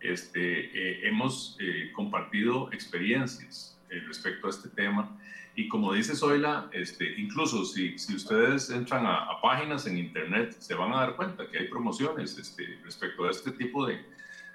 [0.00, 5.16] este, eh, hemos eh, compartido experiencias eh, respecto a este tema.
[5.54, 10.74] Y como dice Zoila, este, incluso si, si ustedes entran a, páginas en internet, se
[10.74, 14.02] van a dar cuenta que hay promociones este, respecto a este tipo de,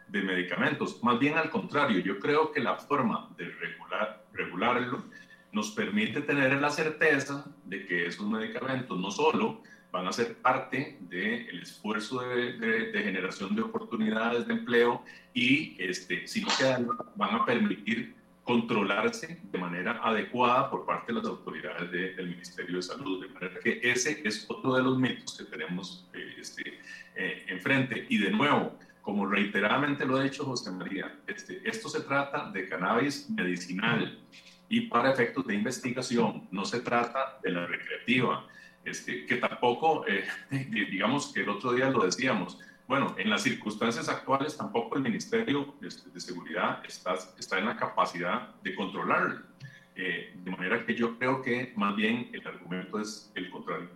[0.07, 1.03] de, medicamentos.
[1.03, 5.03] Más bien al contrario, yo creo que la forma de regular, regularlo
[5.51, 10.97] nos permite tener la certeza de que esos medicamentos no solo van a ser parte
[11.01, 16.65] del esfuerzo de, de, generación de oportunidades de empleo y este, sino que
[17.15, 18.15] van a permitir
[18.47, 23.21] controlarse de manera adecuada por parte de las autoridades del Ministerio de Salud.
[23.21, 26.79] De manera que ese es otro de los mitos que tenemos eh, este,
[27.15, 28.07] eh, enfrente.
[28.09, 32.69] Y de nuevo, como reiteradamente lo ha dicho José María, este, esto se trata de
[32.69, 34.17] cannabis medicinal
[34.69, 38.47] y para efectos de investigación, no se trata de la recreativa,
[38.85, 40.25] este, que tampoco, eh,
[40.91, 45.75] digamos que el otro día lo decíamos, bueno, en las circunstancias actuales tampoco el Ministerio
[45.81, 49.41] de, Seguridad está, está en la capacidad de controlarlo.
[49.95, 53.89] Eh, de manera que yo creo que más bien el argumento es el contrario.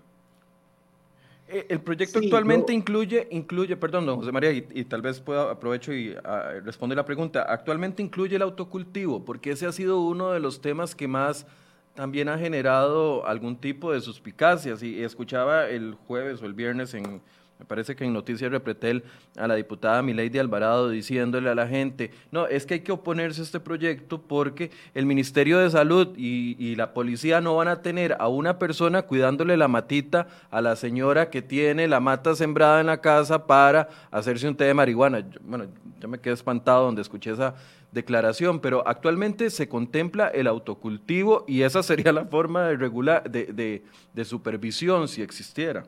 [1.48, 5.94] Eh, el proyecto actualmente incluye, incluye, perdón, don José María, y, tal vez pueda aprovecho
[5.94, 7.44] y uh, responde la pregunta.
[7.44, 11.46] Actualmente incluye el autocultivo, porque ese ha sido uno de los temas que más
[11.94, 14.82] también ha generado algún tipo de suspicacias.
[14.82, 17.22] Y escuchaba el jueves o el viernes en
[17.62, 19.04] me parece que en Noticias Repretel
[19.38, 23.42] a la diputada Milady Alvarado diciéndole a la gente, no, es que hay que oponerse
[23.42, 28.16] a este proyecto porque el Ministerio de Salud y, la policía no van a tener
[28.18, 32.88] a una persona cuidándole la matita a la señora que tiene la mata sembrada en
[32.88, 35.24] la casa para hacerse un té de marihuana.
[35.44, 35.66] bueno,
[36.00, 37.54] yo me quedé espantado donde escuché esa
[37.92, 44.26] declaración, pero actualmente se contempla el autocultivo y esa sería la forma de, regular, de
[44.26, 45.84] supervisión si existiera.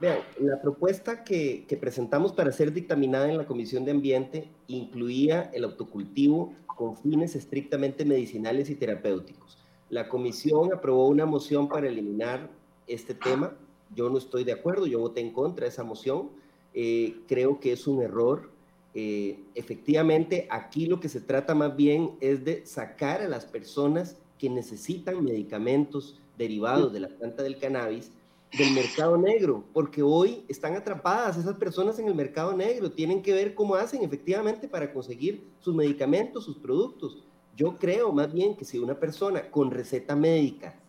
[0.00, 5.64] Vean, la propuesta que, presentamos para ser dictaminada en la Comisión de Ambiente incluía el
[5.64, 9.58] autocultivo con fines estrictamente medicinales y terapéuticos.
[9.90, 12.48] La comisión aprobó una moción para eliminar
[12.86, 13.56] este tema.
[13.96, 16.30] Yo no estoy de acuerdo, yo voté en contra de esa moción.
[16.74, 18.50] Eh, creo que es un error.
[18.94, 24.16] Eh, efectivamente, aquí lo que se trata más bien es de sacar a las personas
[24.38, 28.12] que necesitan medicamentos derivados de la planta del cannabis
[28.56, 33.32] del mercado negro, porque hoy están atrapadas esas personas en el mercado negro, tienen que
[33.32, 37.18] ver cómo hacen efectivamente para conseguir sus medicamentos, sus productos.
[37.56, 40.80] Yo creo más bien que si una persona con receta médica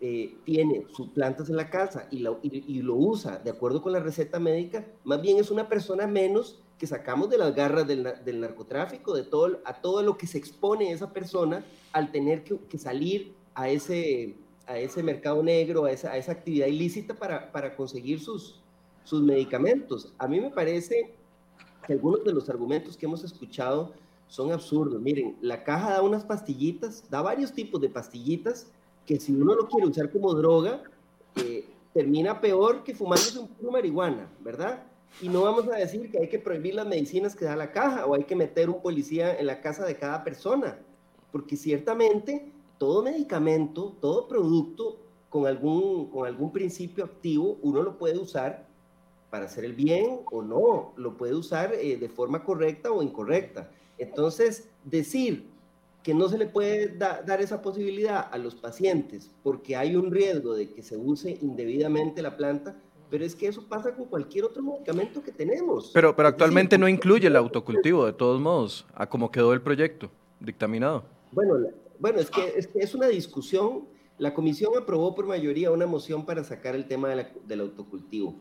[0.00, 3.92] eh, tiene sus plantas en la casa y lo, y, lo, usa de acuerdo con
[3.92, 8.06] la receta médica, más bien es una persona menos que sacamos de las garras del,
[8.24, 12.78] del narcotráfico, de todo, a todo lo que se expone esa persona al tener que
[12.78, 14.36] salir a ese
[14.68, 18.60] a ese mercado negro, a esa, a esa actividad ilícita para, para conseguir sus,
[19.02, 20.12] sus medicamentos.
[20.18, 21.14] A mí me parece
[21.86, 23.94] que algunos de los argumentos que hemos escuchado
[24.28, 25.00] son absurdos.
[25.00, 28.70] Miren, la caja da unas pastillitas, da varios tipos de pastillitas
[29.06, 30.82] que si uno lo quiere usar como droga,
[31.36, 34.84] eh, termina peor que fumándose un puro marihuana, ¿verdad?
[35.22, 38.04] Y no vamos a decir que hay que prohibir las medicinas que da la caja
[38.04, 40.78] o hay que meter un policía en la casa de cada persona,
[41.32, 48.18] porque ciertamente todo medicamento, todo producto con algún, con algún principio activo, uno lo puede
[48.18, 48.66] usar
[49.30, 53.70] para hacer el bien o no, lo puede usar eh, de forma correcta o incorrecta.
[53.98, 55.50] Entonces, decir
[56.02, 60.54] que no se le puede dar esa posibilidad a los pacientes porque hay un riesgo
[60.54, 62.76] de que se use indebidamente la planta,
[63.10, 65.90] pero es que eso pasa con cualquier otro medicamento que tenemos.
[65.92, 70.10] Pero, pero actualmente no incluye el autocultivo, de todos modos, a cómo quedó el proyecto
[70.40, 71.04] dictaminado.
[71.32, 71.56] Bueno,
[71.98, 73.86] bueno, es que, es una discusión.
[74.18, 78.34] La comisión aprobó por mayoría una moción para sacar el tema del autocultivo.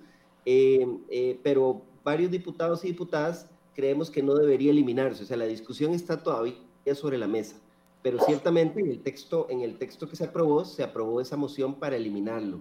[1.43, 5.23] pero varios diputados y diputadas creemos que no debería eliminarse.
[5.23, 6.55] O sea, la discusión está todavía
[6.95, 7.57] sobre la mesa,
[8.01, 11.75] pero ciertamente en el texto, en el texto que se aprobó, se aprobó esa moción
[11.75, 12.59] para eliminarlo.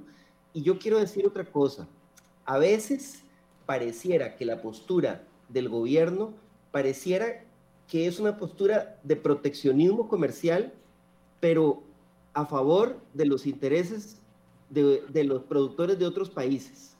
[0.52, 1.88] Y yo quiero decir otra cosa.
[2.44, 3.22] A veces
[3.66, 6.35] pareciera que la postura del gobierno
[6.70, 7.44] pareciera
[7.88, 10.74] que es una postura de proteccionismo comercial,
[11.46, 11.85] pero
[12.35, 14.20] a favor de los intereses
[14.68, 16.96] de, de, los productores de otros países.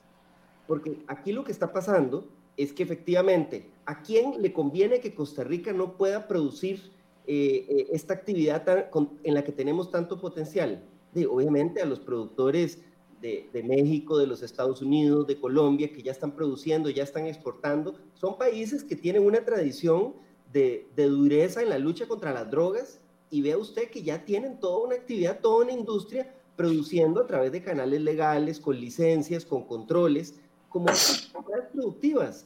[0.67, 5.43] Porque aquí lo que está pasando es que efectivamente, ¿a quién le conviene que Costa
[5.43, 6.93] Rica no pueda producir
[7.27, 8.63] eh, eh, esta actividad
[9.21, 10.81] en la que tenemos tanto potencial?
[11.13, 12.81] De, obviamente a los productores
[13.21, 17.25] de, de, México, de los Estados Unidos, de Colombia, que ya están produciendo, ya están
[17.25, 17.95] exportando.
[18.13, 20.13] Son países que tienen una tradición
[20.53, 24.59] de, de dureza en la lucha contra las drogas y vea usted que ya tienen
[24.59, 29.63] toda una actividad, toda una industria produciendo a través de canales legales, con licencias, con
[29.63, 30.35] controles,
[30.69, 30.87] como
[31.73, 32.45] productivas.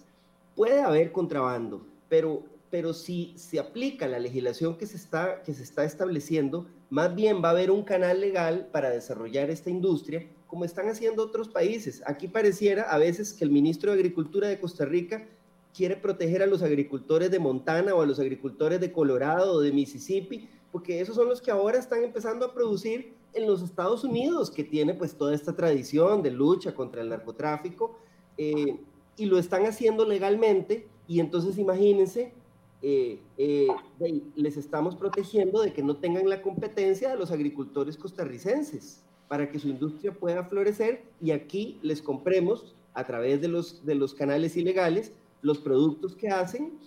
[0.55, 5.63] Puede haber contrabando, pero, pero si se aplica la legislación que se, está, que se
[5.63, 10.65] está estableciendo, más bien va a haber un canal legal para desarrollar esta industria, como
[10.65, 12.03] están haciendo otros países.
[12.05, 15.25] Aquí pareciera a veces que el ministro de Agricultura de Costa Rica
[15.73, 19.71] quiere proteger a los agricultores de Montana o a los agricultores de Colorado o de
[19.71, 24.51] Mississippi, porque esos son los que ahora están empezando a producir en los Estados Unidos,
[24.51, 27.97] que tiene pues toda esta tradición de lucha contra el narcotráfico
[28.37, 28.79] eh,
[29.17, 32.33] y lo están haciendo legalmente y entonces imagínense,
[32.81, 33.67] eh, eh,
[34.35, 39.59] les estamos protegiendo de que no tengan la competencia de los agricultores costarricenses para que
[39.59, 44.57] su industria pueda florecer y aquí les compremos a través de los, de los canales
[44.57, 46.79] ilegales los productos que hacen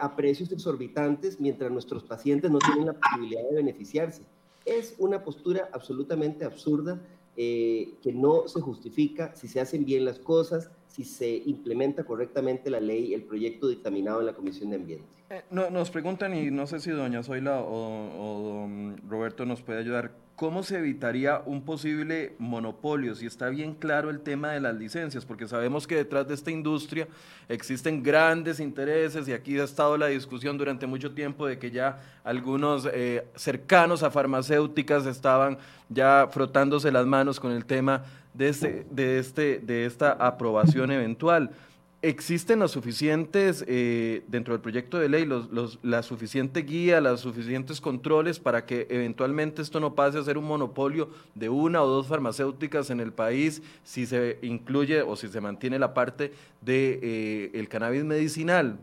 [0.00, 4.22] a precios exorbitantes mientras nuestros pacientes no tienen la posibilidad de beneficiarse.
[4.64, 7.00] Es una postura absolutamente absurda
[7.36, 12.80] que no se justifica si se hacen bien las cosas, si se implementa correctamente la
[12.80, 15.06] ley, el proyecto dictaminado en la Comisión de Ambiente.
[15.30, 18.68] Eh, nos preguntan, y no sé si doña Zoila o
[19.06, 23.16] Roberto nos puede ayudar, ¿cómo se evitaría un posible monopolio?
[23.16, 26.52] Si está bien claro el tema de las licencias, porque sabemos que detrás de esta
[26.52, 27.08] industria
[27.48, 32.00] existen grandes intereses y aquí ha estado la discusión durante mucho tiempo de que ya
[32.22, 38.86] algunos eh, cercanos a farmacéuticas estaban ya frotándose las manos con el tema de, este,
[38.92, 41.50] de, este, de esta aprobación eventual.
[42.00, 47.80] ¿Existen los suficientes, eh, dentro del proyecto de ley, los, la suficiente guía, los suficientes
[47.80, 52.06] controles para que eventualmente esto no pase a ser un monopolio de una o dos
[52.06, 57.50] farmacéuticas en el país si se incluye o si se mantiene la parte de eh,
[57.54, 58.78] el cannabis medicinal?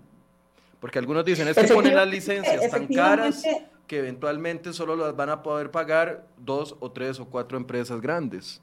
[0.82, 3.44] Porque algunos dicen, es que ponen las licencias tan caras
[3.88, 8.62] que eventualmente solo las van a poder pagar dos o tres o cuatro empresas grandes.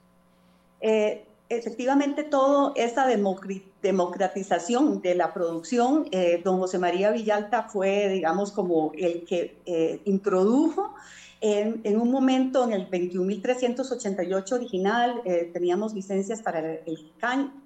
[0.82, 1.24] Eh,
[1.56, 8.92] efectivamente, toda esta democratización de la producción, eh, don José María Villalta fue, digamos, como
[8.96, 10.94] el que eh, introdujo
[11.40, 17.12] en, un momento, en el 21.388 original, teníamos licencias para el,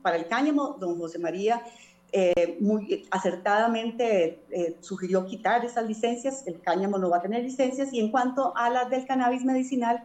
[0.00, 1.62] para el cáñamo, don José María
[2.58, 4.40] muy acertadamente
[4.80, 8.70] sugirió quitar esas licencias, el cáñamo no va a tener licencias, y en cuanto a
[8.70, 10.02] las del cannabis medicinal,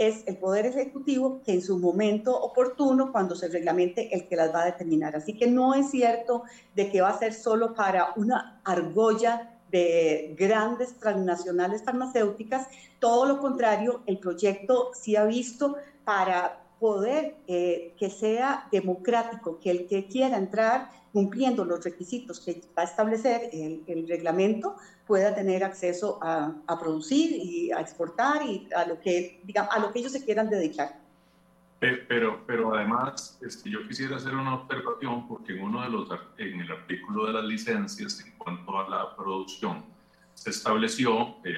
[0.00, 4.52] es el Poder Ejecutivo que en su momento oportuno, cuando se reglamente, el que las
[4.52, 5.14] va a determinar.
[5.14, 6.44] Así que no es cierto
[6.74, 12.66] de que va a ser solo para una argolla de grandes transnacionales farmacéuticas,
[12.98, 19.70] todo lo contrario, el proyecto sí ha visto para poder eh, que sea democrático, que
[19.70, 25.64] el que quiera entrar cumpliendo los requisitos que va a establecer el, reglamento, pueda tener
[25.64, 30.12] acceso a, producir y a exportar y a lo que, digamos, a lo que ellos
[30.12, 31.00] se quieran dedicar.
[31.80, 36.60] Pero, pero además, este, yo quisiera hacer una observación porque en uno de los, en
[36.60, 39.82] el artículo de las licencias, en cuanto a la producción,
[40.34, 41.56] se estableció eh,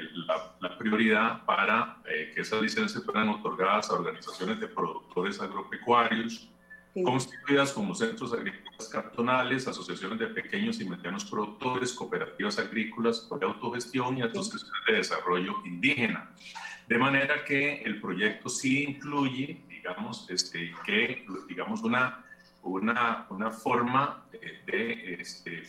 [0.61, 6.51] la, prioridad para eh, que esas licencias fueran otorgadas a organizaciones de productores agropecuarios,
[6.95, 14.18] constituidas como centros agrícolas cantonales, asociaciones de pequeños y medianos productores, cooperativas agrícolas de autogestión
[14.18, 16.30] y asociaciones de desarrollo indígena.
[16.86, 22.24] De manera que el proyecto sí incluye, digamos, este, que, digamos, una,
[22.62, 24.24] una, una forma
[24.66, 25.62] de, este,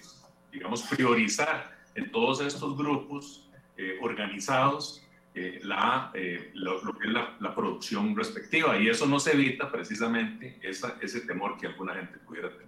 [0.51, 5.03] digamos, priorizar en todos estos grupos eh, organizados
[5.35, 10.59] eh, la, eh, lo, que es la, producción respectiva y eso no se evita precisamente
[10.61, 12.67] esa, ese temor que alguna gente pudiera tener.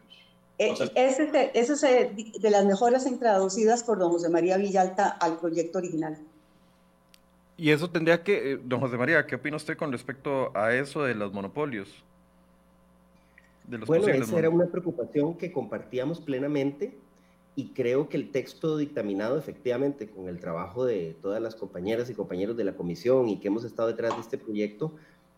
[0.95, 6.18] ese, ese es de las mejoras introducidas por don José María Villalta al proyecto original.
[7.57, 11.16] Y eso tendría que, don José María, ¿qué opina usted con respecto a eso de
[11.16, 12.03] los monopolios?
[13.88, 16.95] bueno, esa era una preocupación que compartíamos plenamente
[17.56, 22.14] y creo que el texto dictaminado efectivamente con el trabajo de todas las compañeras y
[22.14, 24.93] compañeros de la comisión y que hemos estado detrás de este proyecto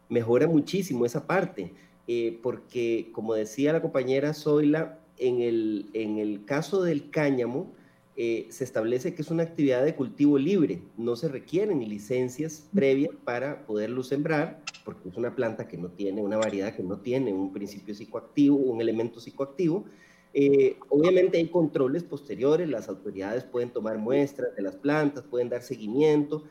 [0.10, 1.74] mejora muchísimo esa parte,
[2.08, 7.74] eh, porque como decía la compañera Zoila, en el, en el caso del cáñamo
[8.16, 13.14] eh, se establece que es una actividad de cultivo libre, no se requieren licencias previas
[13.24, 17.32] para poderlo sembrar, porque es una planta que no tiene, una variedad que no tiene
[17.32, 19.86] un principio psicoactivo, un elemento psicoactivo,
[20.34, 25.62] eh, obviamente hay controles posteriores, las autoridades pueden tomar muestras de las plantas, pueden dar
[25.62, 26.44] seguimiento,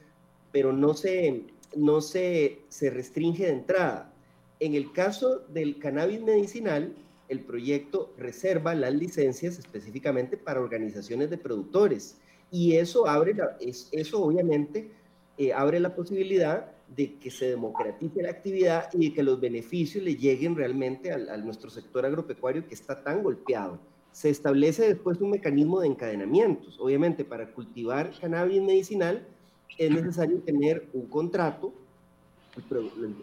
[0.52, 1.44] pero no se,
[1.76, 4.12] no se, se restringe de entrada.
[4.58, 6.94] En el caso del cannabis medicinal,
[7.28, 12.18] el proyecto reserva las licencias específicamente para organizaciones de productores
[12.50, 14.90] y eso abre, la, es, eso obviamente
[15.36, 20.04] eh, abre la posibilidad de que se democratice la actividad y de que los beneficios
[20.04, 23.78] le lleguen realmente a, nuestro sector agropecuario que está tan golpeado.
[24.12, 26.78] Se establece después un mecanismo de encadenamientos.
[26.80, 29.26] Obviamente, para cultivar cannabis medicinal
[29.76, 31.74] es necesario tener un contrato.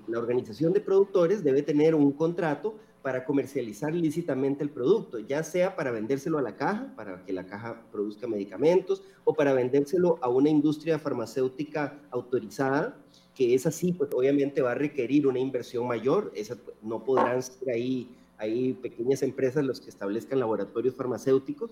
[0.07, 5.75] La organización de productores debe tener un contrato para comercializar lícitamente el producto, ya sea
[5.75, 10.29] para vendérselo a la caja, para que la caja produzca medicamentos, o para vendérselo a
[10.29, 12.97] una industria farmacéutica autorizada
[13.35, 17.71] que es así, pues obviamente va a requerir una inversión mayor, esa, no podrán ser
[17.71, 21.71] ahí, ahí pequeñas empresas los que establezcan laboratorios farmacéuticos,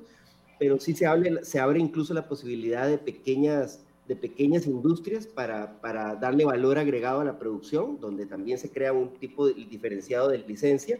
[0.59, 5.79] pero sí se, hable, se abre incluso la posibilidad de pequeñas, de pequeñas industrias para,
[5.81, 10.39] para darle valor agregado a la producción, donde también se crea un tipo diferenciado de
[10.39, 10.99] licencia.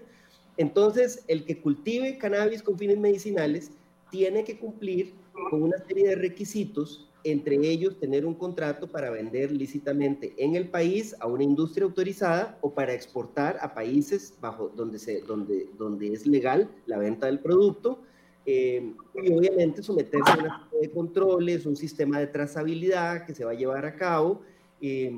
[0.57, 3.71] Entonces, el que cultive cannabis con fines medicinales
[4.09, 5.13] tiene que cumplir
[5.49, 10.69] con una serie de requisitos entre ellos tener un contrato para vender lícitamente en el
[10.69, 16.13] país a una industria autorizada o para exportar a países bajo donde, se, donde, donde
[16.13, 18.01] es legal la venta del producto.
[18.45, 23.45] Eh, y obviamente someterse a una serie de controles, un sistema de trazabilidad que se
[23.45, 24.41] va a llevar a cabo
[24.81, 25.13] eh,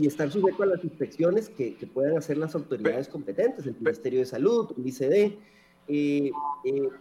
[0.00, 4.20] y estar sujeto a las inspecciones que, que, puedan hacer las autoridades competentes, el Ministerio
[4.20, 5.38] de Salud, el ICD.
[5.92, 6.30] Eh,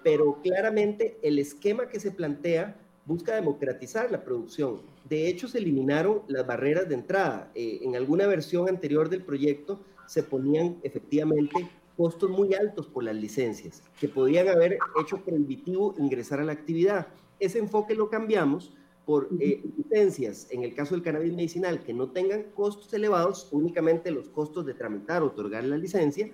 [0.03, 2.75] pero claramente el esquema que se plantea
[3.05, 4.81] busca democratizar la producción.
[5.07, 7.51] De hecho, se eliminaron las barreras de entrada.
[7.55, 13.15] Eh, en alguna versión anterior del proyecto se ponían efectivamente costos muy altos por las
[13.15, 17.07] licencias, que podían haber hecho prohibitivo ingresar a la actividad.
[17.39, 18.73] Ese enfoque lo cambiamos
[19.09, 24.11] por eh, licencias, en el caso del cannabis medicinal, que no tengan costos elevados, únicamente
[24.11, 26.29] los costos de tramitar, otorgar la licencia,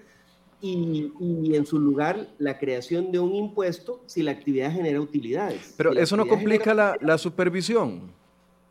[0.60, 5.74] y, en su lugar la creación de un impuesto si la actividad genera utilidades.
[5.78, 8.12] Pero eso no complica la, supervisión.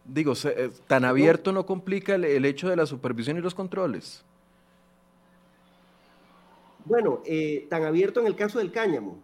[0.05, 4.23] Digo, eh, tan abierto no complica el, hecho de la supervisión y los controles.
[6.85, 9.17] Bueno, eh, tan abierto en el caso del cáñamo.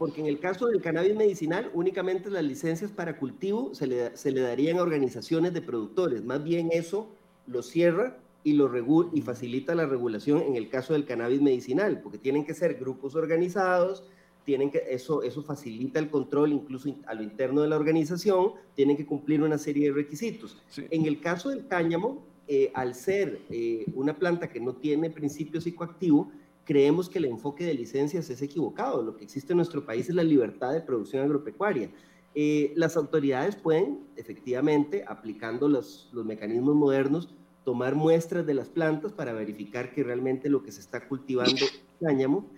[0.00, 4.30] Porque en el caso del cannabis medicinal, únicamente las licencias para cultivo se le, se
[4.30, 6.24] le darían a organizaciones de productores.
[6.24, 7.06] Más bien eso
[7.46, 8.70] lo cierra y, lo
[9.12, 13.14] y facilita la regulación en el caso del cannabis medicinal, porque tienen que ser grupos
[13.14, 14.02] organizados,
[14.46, 18.96] tienen que, eso, eso facilita el control incluso a lo interno de la organización, tienen
[18.96, 20.56] que cumplir una serie de requisitos.
[20.78, 25.60] En el caso del cáñamo, eh, al ser eh, una planta que no tiene principio
[25.60, 26.32] psicoactivo,
[26.64, 29.02] creemos que el enfoque de licencias es equivocado.
[29.02, 31.90] Lo que existe en nuestro país es la libertad de producción agropecuaria.
[32.34, 37.34] Eh, las autoridades pueden, efectivamente, aplicando los, los mecanismos modernos,
[37.64, 41.82] tomar muestras de las plantas para verificar que realmente lo que se está cultivando es
[42.00, 42.48] cáñamo,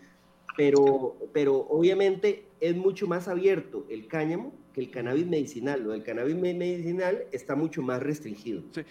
[0.57, 5.83] pero, pero obviamente es mucho más abierto el cáñamo que el cannabis medicinal.
[5.83, 8.63] Lo del cannabis medicinal está mucho más restringido.
[8.73, 8.83] Sí,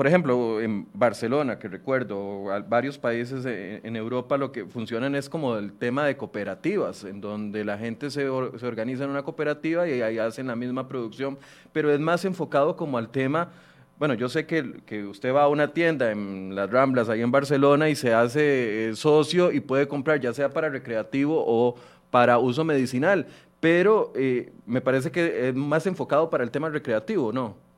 [0.00, 5.58] por ejemplo, en Barcelona, que recuerdo, varios países en Europa lo que funcionan es como
[5.58, 10.00] el tema de cooperativas, en donde la gente se, se organiza en una cooperativa y
[10.00, 11.36] ahí hacen la misma producción,
[11.74, 13.50] pero es más enfocado como al tema
[13.98, 17.30] bueno, yo sé que, que, usted va a una tienda en las Ramblas, ahí en
[17.30, 21.74] Barcelona, y se hace eh, socio y puede comprar ya sea para recreativo o
[22.10, 23.26] para uso medicinal,
[23.60, 27.68] pero eh, me parece que es más enfocado para el tema recreativo, ¿no?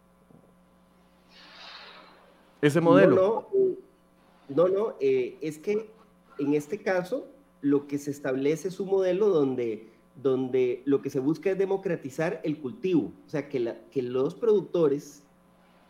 [2.63, 3.49] Ese modelo.
[4.49, 5.91] No, no, eh, es que
[6.39, 7.27] en este caso
[7.61, 9.89] lo que se establece es un modelo donde,
[10.21, 14.35] donde lo que se busca es democratizar el cultivo, o sea, que, la, que los
[14.35, 15.23] productores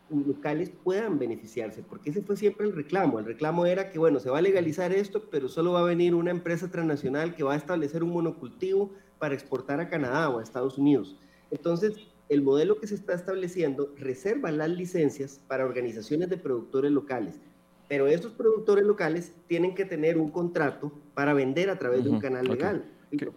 [0.09, 3.19] locales puedan beneficiarse, porque ese fue siempre el reclamo.
[3.19, 6.13] El reclamo era que, bueno, se va a legalizar esto, pero solo va a venir
[6.13, 10.43] una empresa transnacional que va a establecer un monocultivo para exportar a Canadá o a
[10.43, 11.17] Estados Unidos.
[11.49, 11.95] Entonces,
[12.29, 17.39] el modelo que se está estableciendo reserva las licencias para organizaciones de productores locales.
[17.87, 22.19] Pero esos productores locales tienen que tener un contrato para vender a través de un
[22.19, 22.85] canal legal.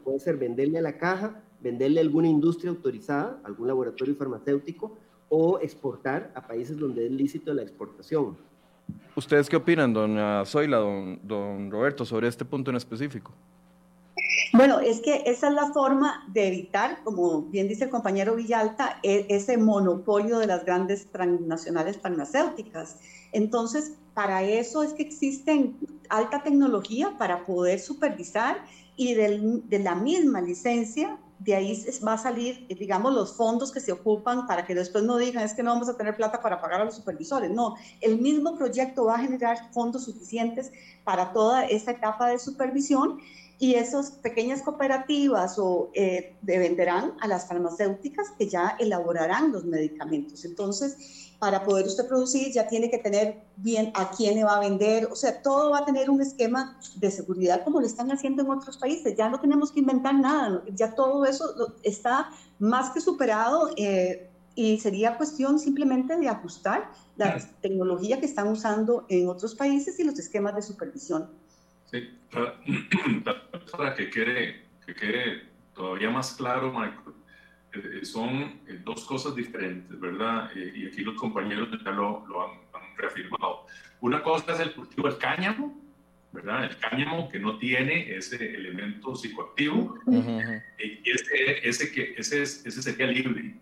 [0.05, 4.97] Puede ser venderle a la caja, venderle a alguna industria autorizada, algún laboratorio farmacéutico,
[5.29, 8.37] o exportar a países donde es lícito la exportación.
[9.17, 13.33] ¿Ustedes qué opinan, doña Zoila, don, don Roberto, sobre este punto en específico?
[14.53, 18.99] Bueno, es que esa es la forma de evitar, como bien dice el compañero Villalta,
[19.03, 22.97] e, ese monopolio de las grandes transnacionales farmacéuticas.
[23.33, 25.79] Entonces, para eso es que existen
[26.09, 28.65] alta tecnología para poder supervisar
[28.97, 33.93] y de la misma licencia, de ahí va a salir, digamos, los fondos que se
[33.93, 36.81] ocupan para que después no digan es que no vamos a tener plata para pagar
[36.81, 37.51] a los supervisores.
[37.51, 40.73] No, el mismo proyecto va a generar fondos suficientes
[41.05, 43.19] para toda esta etapa de supervisión
[43.59, 50.45] y esas pequeñas cooperativas o eh, venderán a las farmacéuticas que ya elaborarán los medicamentos.
[50.45, 54.61] Entonces, para poder usted producir ya tiene que tener bien a quién le va a
[54.61, 58.43] vender, o sea, todo va a tener un esquema de seguridad como lo están haciendo
[58.43, 63.01] en otros países, ya no tenemos que inventar nada, ya todo eso está más que
[63.01, 69.55] superado eh, y sería cuestión simplemente de ajustar la tecnología que están usando en otros
[69.55, 71.29] países y los esquemas de supervisión.
[71.87, 72.55] Sí, para,
[73.97, 75.43] que, quede, que quede
[75.75, 77.15] todavía más claro, Michael,
[77.73, 80.51] eh, son eh, dos cosas diferentes, ¿verdad?
[80.57, 82.67] Eh, y aquí los compañeros ya lo, lo han,
[82.97, 83.67] reafirmado.
[84.01, 85.79] Una cosa es el cultivo del cáñamo,
[86.33, 86.65] ¿verdad?
[86.65, 93.07] El cáñamo que no tiene ese elemento psicoactivo, y ese, ese, que, ese, ese sería
[93.07, 93.55] libre.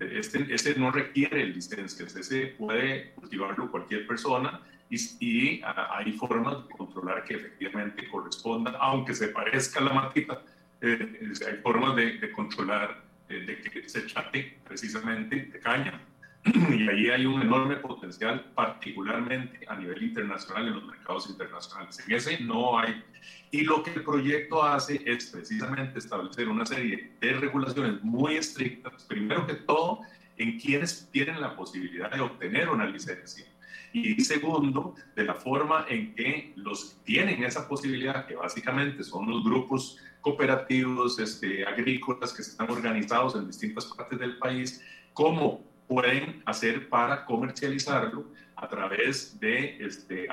[0.00, 6.74] Este, este no requiere licencias, ese puede cultivarlo cualquier persona y, ah, hay formas de
[6.74, 10.42] controlar que efectivamente correspondan, aunque se parezca a la matita,
[10.80, 16.00] eh, hay formas de, de controlar eh, de que se chate precisamente de caña.
[16.70, 22.02] Y ahí hay un enorme potencial, particularmente a nivel internacional, en los mercados internacionales.
[22.06, 23.02] En ese no hay.
[23.50, 29.04] Y lo que el proyecto hace es precisamente establecer una serie de regulaciones muy estrictas,
[29.04, 30.00] primero que todo,
[30.38, 33.44] en quienes tienen la posibilidad de obtener una licencia
[33.92, 39.42] y segundo, de la forma en que los tienen esa posibilidad, que básicamente son los
[39.44, 46.88] grupos cooperativos este, agrícolas que están organizados en distintas partes del país, cómo pueden hacer
[46.88, 48.26] para comercializarlo
[48.56, 50.28] a través de, este,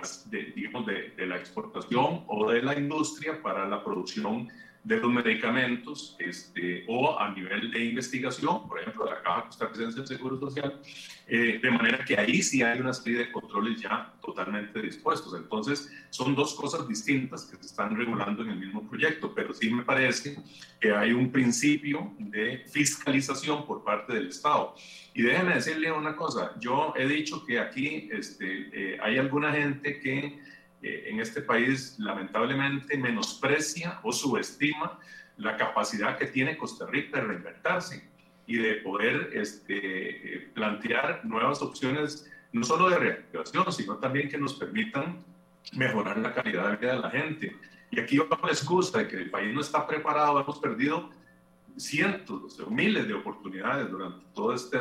[0.56, 4.50] digamos, de, de la exportación o de la industria para la producción
[4.86, 10.08] de los medicamentos este, o a nivel de investigación, por ejemplo, la Caja Costarricense del
[10.08, 10.80] Seguro Social,
[11.28, 15.34] eh, de manera que ahí sí hay una serie de controles ya totalmente dispuestos.
[15.36, 19.72] Entonces, son dos cosas distintas que se están regulando en el mismo proyecto, pero sí
[19.72, 20.38] me parece
[20.80, 24.76] que hay un principio de fiscalización por parte del Estado.
[25.16, 30.00] Y déjenme decirle una cosa, yo he dicho que aquí este, eh, hay alguna gente
[30.00, 30.40] que
[30.86, 35.00] en este país lamentablemente menosprecia o subestima
[35.38, 38.08] la capacidad que tiene Costa Rica de reinventarse
[38.48, 44.54] y de poder este, plantear nuevas opciones, no solo de reactivación, sino también que nos
[44.54, 45.24] permitan
[45.74, 47.56] mejorar la calidad de vida de la gente.
[47.90, 51.10] Y aquí va la excusa de que el país no está preparado, hemos perdido
[51.78, 54.78] cientos o miles de oportunidades durante, todo este,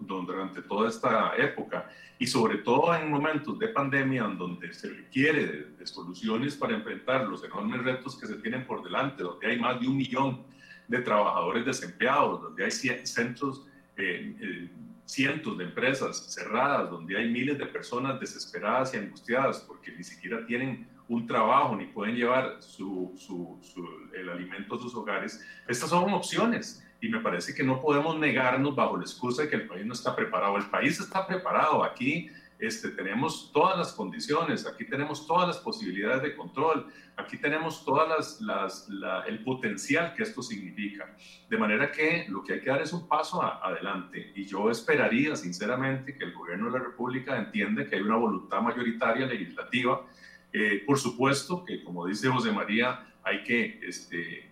[0.00, 5.46] durante toda esta época y sobre todo en momentos de pandemia en donde se requiere
[5.78, 9.80] de, soluciones para enfrentar los enormes retos que se tienen por delante, donde hay más
[9.80, 10.42] de un millón
[10.88, 13.66] de trabajadores desempleados, donde hay centros,
[13.96, 14.70] eh, eh,
[15.04, 20.44] cientos de empresas cerradas, donde hay miles de personas desesperadas y angustiadas porque ni siquiera
[20.46, 22.58] tienen un trabajo ni pueden llevar
[24.12, 28.74] el alimento a sus hogares, estas son opciones y me parece que no podemos negarnos
[28.74, 30.56] bajo la excusa de que el país no está preparado.
[30.56, 31.84] El país está preparado.
[31.84, 36.86] Aquí este, tenemos todas las condiciones, aquí tenemos todas las posibilidades de control,
[37.16, 38.88] aquí tenemos todas las,
[39.26, 41.14] el potencial que esto significa.
[41.50, 45.36] De manera que lo que hay que dar es un paso adelante y yo esperaría
[45.36, 50.06] sinceramente que el gobierno de la República entienda que hay una voluntad mayoritaria legislativa
[50.56, 54.48] eh, por supuesto que, como dice José María, hay que este,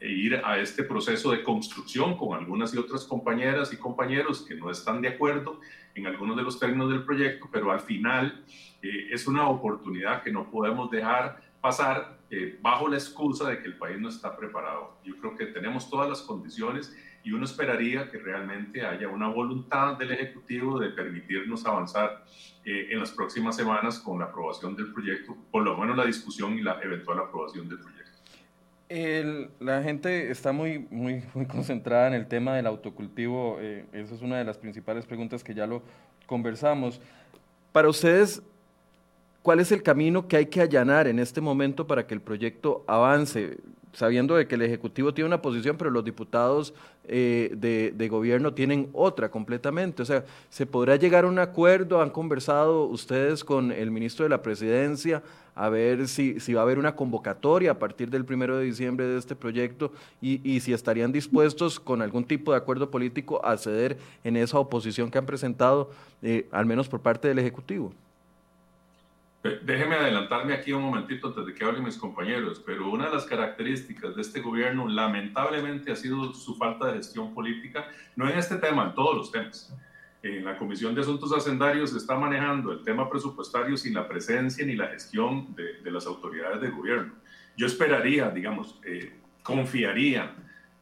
[0.00, 4.70] ir a este proceso de construcción con algunas y otras compañeras y compañeros que no
[4.70, 5.60] están de acuerdo
[5.96, 8.44] en algunos de los términos del proyecto, pero al final
[8.80, 13.66] eh, es una oportunidad que no podemos dejar pasar eh, bajo la excusa de que
[13.66, 14.98] el país no está preparado.
[15.02, 19.96] Yo creo que tenemos todas las condiciones y uno esperaría que realmente haya una voluntad
[19.96, 22.22] del Ejecutivo de permitirnos avanzar
[22.64, 26.58] eh, en las próximas semanas con la aprobación del proyecto, por lo menos la discusión
[26.58, 29.54] y la eventual aprobación del proyecto.
[29.60, 33.56] la gente está muy, muy, muy concentrada en el tema del autocultivo.
[33.58, 35.82] Eh, esa es una de las principales preguntas que ya lo
[36.26, 37.00] conversamos.
[37.72, 38.42] Para ustedes,
[39.42, 42.84] ¿cuál es el camino que hay que allanar en este momento para que el proyecto
[42.86, 43.56] avance?
[43.94, 46.74] Sabiendo de que el Ejecutivo tiene una posición, pero los diputados
[47.06, 50.02] eh, de, gobierno tienen otra completamente.
[50.02, 52.02] O sea, ¿se podrá llegar a un acuerdo?
[52.02, 55.22] ¿Han conversado ustedes con el ministro de la Presidencia
[55.54, 59.06] a ver si, si va a haber una convocatoria a partir del primero de diciembre
[59.06, 63.96] de este proyecto y, si estarían dispuestos con algún tipo de acuerdo político a ceder
[64.24, 65.90] en esa oposición que han presentado,
[66.22, 67.92] eh, al menos por parte del Ejecutivo?
[69.44, 73.26] Déjeme adelantarme aquí un momentito antes de que hablen mis compañeros, pero una de las
[73.26, 77.86] características de este gobierno lamentablemente ha sido su falta de gestión política,
[78.16, 79.76] no en este tema, en todos los temas.
[80.22, 84.64] En la Comisión de Asuntos Hacendarios se está manejando el tema presupuestario sin la presencia
[84.64, 87.12] ni la gestión de, las autoridades de gobierno.
[87.54, 90.34] Yo esperaría, digamos, eh, confiaría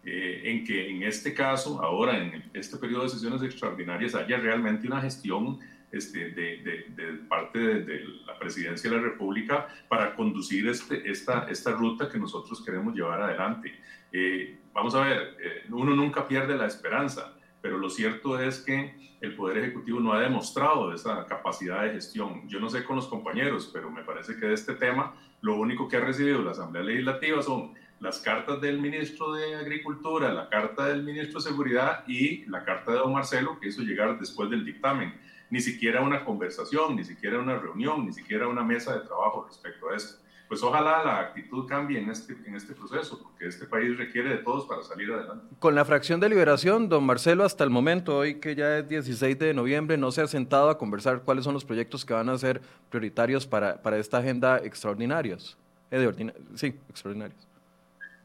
[0.04, 4.86] eh, en que en este caso, ahora en este periodo de sesiones extraordinarias, haya realmente
[4.86, 5.58] una gestión
[5.92, 11.72] este, de, de, parte de, la presidencia de la República para conducir este, esta, esta
[11.72, 13.78] ruta que nosotros queremos llevar adelante.
[14.10, 19.16] Eh, vamos a ver, eh, uno nunca pierde la esperanza, pero lo cierto es que
[19.20, 22.48] el Poder Ejecutivo no ha demostrado esa capacidad de gestión.
[22.48, 25.88] Yo no sé con los compañeros, pero me parece que de este tema lo único
[25.88, 30.88] que ha recibido la Asamblea Legislativa son las cartas del ministro de Agricultura, la carta
[30.88, 34.64] del ministro de Seguridad y la carta de don Marcelo que hizo llegar después del
[34.64, 35.14] dictamen
[35.52, 39.90] ni siquiera una conversación, ni siquiera una reunión, ni siquiera una mesa de trabajo respecto
[39.90, 40.18] a esto.
[40.48, 44.38] Pues ojalá la actitud cambie en este, en este proceso, porque este país requiere de
[44.38, 45.54] todos para salir adelante.
[45.58, 49.38] Con la fracción de liberación, don Marcelo, hasta el momento, hoy que ya es 16
[49.38, 52.38] de noviembre, no se ha sentado a conversar cuáles son los proyectos que van a
[52.38, 55.58] ser prioritarios para, para esta agenda extraordinarios.
[55.90, 57.46] Eh, de sí, extraordinarios.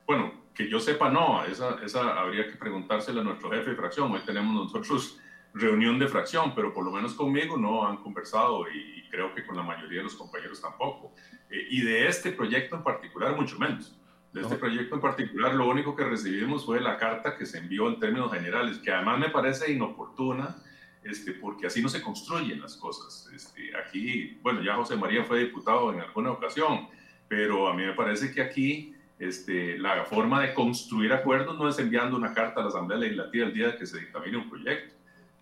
[0.06, 4.14] Bueno, que yo sepa, no, esa, esa habría que preguntársela a nuestro jefe de fracción.
[4.14, 5.20] Hoy tenemos nosotros
[5.54, 9.56] reunión de fracción, pero por lo menos conmigo no han conversado y, creo que con
[9.56, 11.14] la mayoría de los compañeros tampoco.
[11.50, 13.98] Eh, y de este proyecto en particular, mucho menos.
[14.34, 17.88] De este proyecto en particular, lo único que recibimos fue la carta que se envió
[17.88, 20.58] en términos generales, que además me parece inoportuna,
[21.04, 23.32] este, porque así no se construyen las cosas.
[23.34, 26.90] Este, aquí, bueno, ya José María fue diputado en alguna ocasión,
[27.30, 31.80] pero a mí me parece que aquí este, la forma de construir acuerdos no es
[31.80, 34.97] enviando una carta a la Asamblea Legislativa el día que se dictamine un proyecto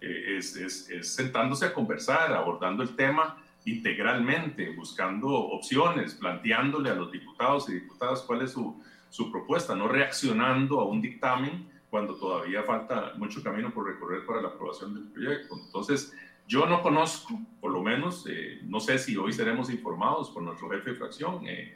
[0.06, 7.68] eh, es, sentándose a conversar, abordando el tema integralmente, buscando opciones, planteándole a los diputados
[7.70, 8.80] y diputadas cuál es su,
[9.10, 14.44] su propuesta, no reaccionando a un dictamen cuando todavía falta mucho camino por recorrer para
[14.44, 15.56] la aprobación del proyecto.
[15.66, 16.14] Entonces,
[16.48, 20.70] yo no conozco, por lo menos, eh, no sé si hoy seremos informados por nuestro
[20.70, 21.76] jefe de fracción eh,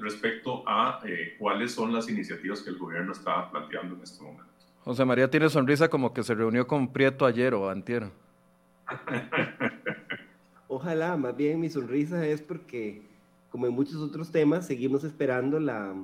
[0.00, 1.00] respecto a
[1.38, 4.53] cuáles son las iniciativas que el gobierno está planteando en este momento.
[4.84, 8.10] José María tiene sonrisa como que se reunió con Prieto ayer o antier.
[10.68, 13.00] Ojalá, más bien mi sonrisa es porque,
[13.50, 15.94] como en muchos otros temas, seguimos esperando la,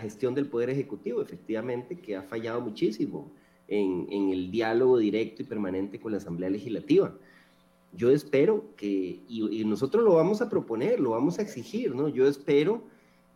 [0.00, 3.30] gestión del Poder Ejecutivo, efectivamente, que ha fallado muchísimo
[3.68, 7.14] en, el diálogo directo y permanente con la Asamblea Legislativa.
[7.92, 12.08] Yo espero que, y, y nosotros lo vamos a proponer, lo vamos a exigir, ¿no?
[12.08, 12.82] Yo espero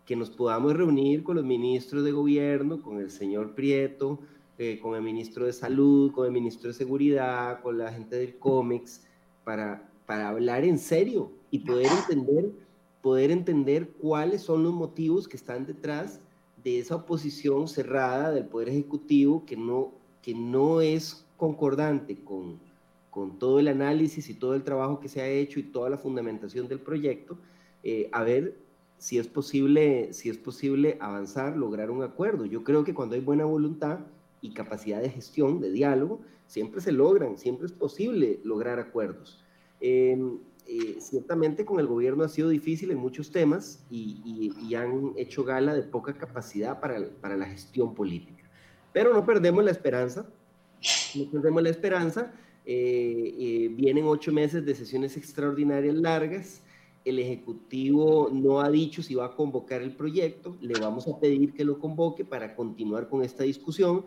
[0.05, 4.19] que nos podamos reunir con los ministros de gobierno, con el señor Prieto,
[4.63, 8.37] eh, con el ministro de Salud, con el ministro de Seguridad, con la gente del
[8.37, 9.07] cómics,
[9.43, 12.53] para, para hablar en serio y poder entender,
[13.01, 16.21] poder entender cuáles son los motivos que están detrás
[16.63, 22.61] de esa oposición cerrada del Poder Ejecutivo que no, que no es concordante con,
[23.09, 25.97] con todo el análisis y todo el trabajo que se ha hecho y toda la
[25.97, 27.39] fundamentación del proyecto,
[27.83, 28.59] eh, a ver
[28.99, 32.45] si es, posible, si es posible avanzar, lograr un acuerdo.
[32.45, 34.01] Yo creo que cuando hay buena voluntad,
[34.41, 39.43] y capacidad de gestión, de diálogo, siempre se logran, siempre es posible lograr acuerdos.
[39.81, 45.43] Em, eh, ciertamente con el gobierno ha sido difícil en muchos temas y, han hecho
[45.43, 48.45] gala de poca capacidad para, para, la gestión política.
[48.93, 50.27] Pero no perdemos la esperanza,
[51.17, 52.33] no perdemos la esperanza.
[52.67, 56.63] Eh, eh, vienen ocho meses de sesiones extraordinarias largas.
[57.05, 60.57] El Ejecutivo no ha dicho si va a convocar el proyecto.
[60.61, 64.05] Le vamos a pedir que lo convoque para continuar con esta discusión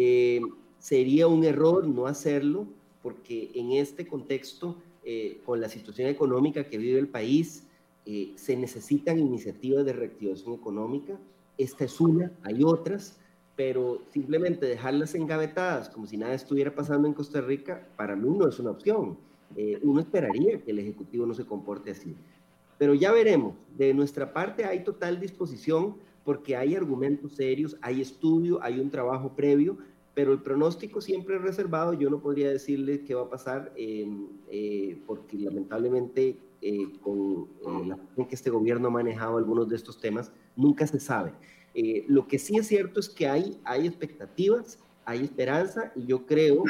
[0.00, 0.40] eh,
[0.78, 2.68] sería un error no hacerlo
[3.02, 7.66] porque en este contexto, eh, con la situación económica que vive el país,
[8.06, 11.18] eh, se necesitan iniciativas de reactivación económica.
[11.56, 13.18] Esta es una, hay otras,
[13.56, 18.48] pero simplemente dejarlas engavetadas como si nada estuviera pasando en Costa Rica, para mí no
[18.48, 19.18] es una opción.
[19.82, 22.14] uno esperaría que el Ejecutivo no se comporte así.
[22.78, 23.54] Pero ya veremos.
[23.76, 25.96] De nuestra parte hay total disposición
[26.28, 29.78] porque hay argumentos serios, hay estudio, hay un trabajo previo
[30.12, 31.94] pero el pronóstico siempre es reservado.
[31.94, 37.96] Yo no podría decirle qué va a pasar, eh, porque lamentablemente eh, con eh, la
[37.96, 41.32] forma en que este gobierno ha manejado algunos de estos temas, nunca se sabe.
[42.08, 46.64] lo que sí es cierto es que hay, hay expectativas, hay esperanza, y yo creo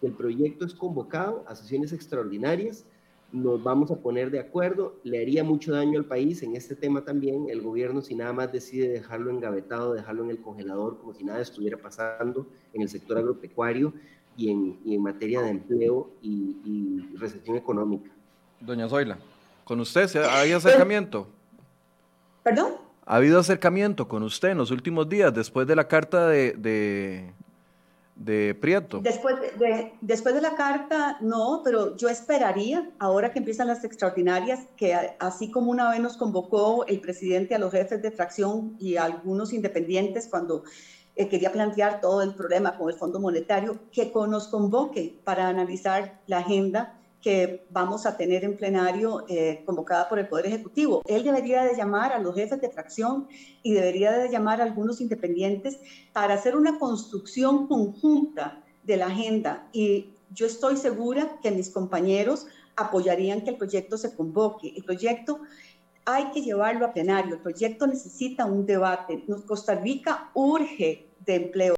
[0.00, 2.84] que el proyecto es convocado a sesiones extraordinarias
[3.32, 4.98] nos vamos a poner de acuerdo.
[5.04, 7.48] Le haría mucho daño al país en este tema también.
[7.50, 11.40] El gobierno, si nada más decide dejarlo engavetado, dejarlo en el congelador, como si nada
[11.40, 13.92] estuviera pasando en el sector agropecuario
[14.36, 18.10] y en, y en materia de empleo y, y, recesión económica.
[18.60, 19.18] Doña Zoila,
[19.64, 21.28] ¿con usted ¿ha habido acercamiento?
[22.42, 22.74] ¿Perdón?
[23.04, 27.32] ¿Ha habido acercamiento con usted en los últimos días después de la carta de, de
[28.18, 29.00] de Prieto.
[29.00, 34.66] Después de, después de la carta, no, pero yo esperaría, ahora que empiezan las extraordinarias,
[34.76, 38.96] que así como una vez nos convocó el presidente a los jefes de fracción y
[38.96, 40.64] a algunos independientes cuando
[41.14, 46.20] eh, quería plantear todo el problema con el Fondo Monetario, que nos convoque para analizar
[46.26, 51.02] la agenda que vamos a tener en plenario eh, convocada por el Poder Ejecutivo.
[51.06, 53.28] Él debería de llamar a los jefes de fracción
[53.62, 55.78] y debería de llamar a algunos independientes
[56.12, 59.68] para hacer una construcción conjunta de la agenda.
[59.72, 62.46] Y yo estoy segura que mis compañeros
[62.76, 64.72] apoyarían que el proyecto se convoque.
[64.76, 65.40] El proyecto
[66.04, 67.34] hay que llevarlo a plenario.
[67.34, 69.24] El proyecto necesita un debate.
[69.46, 71.74] Costa Rica urge de empleo,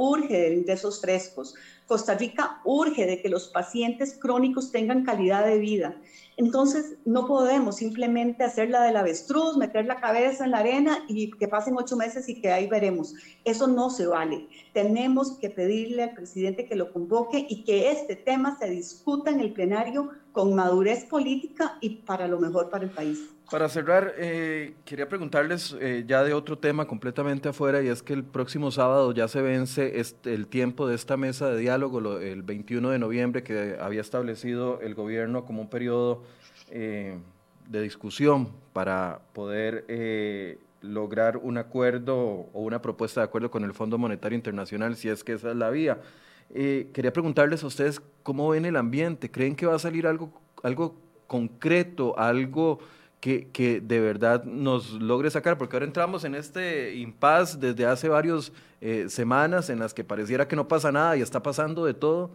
[0.00, 1.54] urge de ingresos frescos.
[1.86, 5.96] Costa Rica urge de que los pacientes crónicos tengan calidad de vida.
[6.36, 11.30] Entonces, no podemos simplemente hacer la del avestruz, meter la cabeza en la arena y
[11.32, 13.14] que pasen ocho meses y que ahí veremos.
[13.44, 14.48] Eso no se vale.
[14.72, 19.40] Tenemos que pedirle al presidente que lo convoque y que este tema se discuta en
[19.40, 23.18] el plenario con madurez política y para lo mejor para el país.
[23.50, 28.12] Para cerrar, eh, quería preguntarles eh, ya de otro tema completamente afuera y es que
[28.12, 32.42] el próximo sábado ya se vence este, el tiempo de esta mesa de diálogo, el
[32.44, 36.22] 21 de noviembre que había establecido el gobierno como un periodo
[36.70, 37.18] eh,
[37.68, 39.84] de discusión para poder
[40.80, 45.24] lograr un acuerdo o una propuesta de acuerdo con el Fondo Monetario Internacional, si es
[45.24, 45.98] que esa es la vía.
[46.54, 50.32] quería preguntarles a ustedes cómo ven el ambiente, ¿creen que va a salir algo,
[50.62, 50.94] algo
[51.26, 52.78] concreto, algo
[53.20, 58.52] que, de verdad nos logre sacar, porque ahora entramos en este impasse desde hace varias
[58.80, 62.30] eh, semanas en las que pareciera que no pasa nada y está pasando de todo.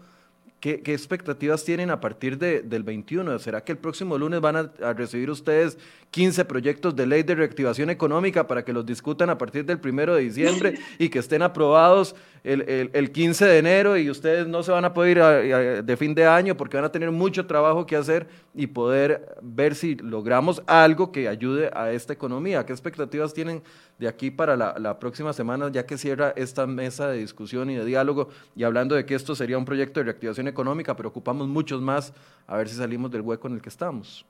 [0.59, 3.37] ¿Qué, expectativas tienen a partir de, del 21?
[3.37, 5.77] ¿Será que el próximo lunes van a, recibir ustedes
[6.09, 10.15] 15 proyectos de ley de reactivación económica para que los discutan a partir del 1
[10.15, 14.71] de diciembre y que estén aprobados el, el, 15 de enero y ustedes no se
[14.71, 17.95] van a poder ir de fin de año porque van a tener mucho trabajo que
[17.95, 22.65] hacer y poder ver si logramos algo que ayude a esta economía?
[22.65, 23.61] ¿Qué expectativas tienen
[23.97, 27.85] de aquí para la, próxima semana ya que cierra esta mesa de discusión y de
[27.85, 30.65] diálogo y hablando de que esto sería un proyecto de reactivación económica?
[30.65, 32.11] económica, pero ocupamos muchos más
[32.47, 34.25] a ver si salimos del hueco en el que estamos.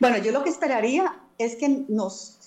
[0.00, 2.38] Bueno, yo lo que esperaría es que nos,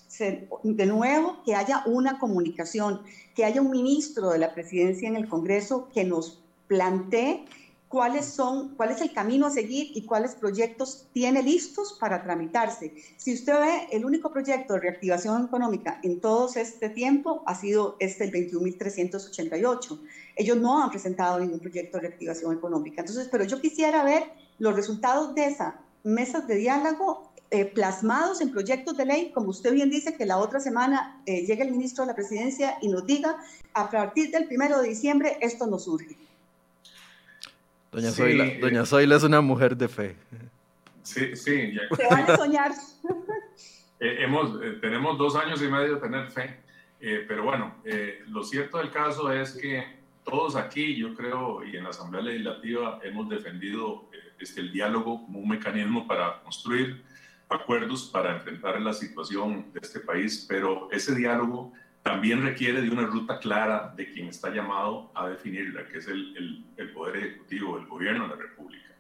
[0.63, 3.01] de nuevo, que haya una comunicación,
[3.33, 7.45] que haya un ministro de la presidencia en el Congreso que nos plantee
[7.87, 12.93] cuáles son, cuál es el camino a seguir y cuáles proyectos tiene listos para tramitarse.
[13.17, 17.95] Si usted ve, el único proyecto de reactivación económica en todo este tiempo ha sido
[17.99, 19.99] este, el 21.388.
[20.35, 23.01] Ellos no han presentado ningún proyecto de reactivación económica.
[23.01, 24.23] Entonces, pero yo quisiera ver
[24.59, 29.71] los resultados de esas mesas de diálogo eh, plasmados en proyectos de ley, como usted
[29.71, 33.05] bien dice, que la otra semana eh, llegue el ministro de la presidencia y nos
[33.05, 33.37] diga,
[33.73, 36.17] a partir del primero de diciembre esto nos surge.
[37.97, 40.15] Doña, Zoila, Doña Zoila es una mujer de fe.
[41.01, 41.73] Sí, sí.
[41.73, 41.95] Ya.
[41.95, 42.71] Se van a soñar.
[43.99, 46.59] Eh, hemos, eh, tenemos dos años y medio de tener fe,
[47.01, 47.73] eh, pero bueno,
[48.27, 49.83] lo cierto del caso es que
[50.23, 55.39] todos aquí, yo creo, y en la Asamblea Legislativa hemos defendido este, el diálogo como
[55.39, 57.03] un mecanismo para construir
[57.49, 61.73] acuerdos para enfrentar la situación de este país, pero ese diálogo
[62.07, 66.65] también requiere de una ruta clara de quien está llamado a definirla, que es el,
[66.77, 68.95] el, Poder Ejecutivo, el Gobierno de la República.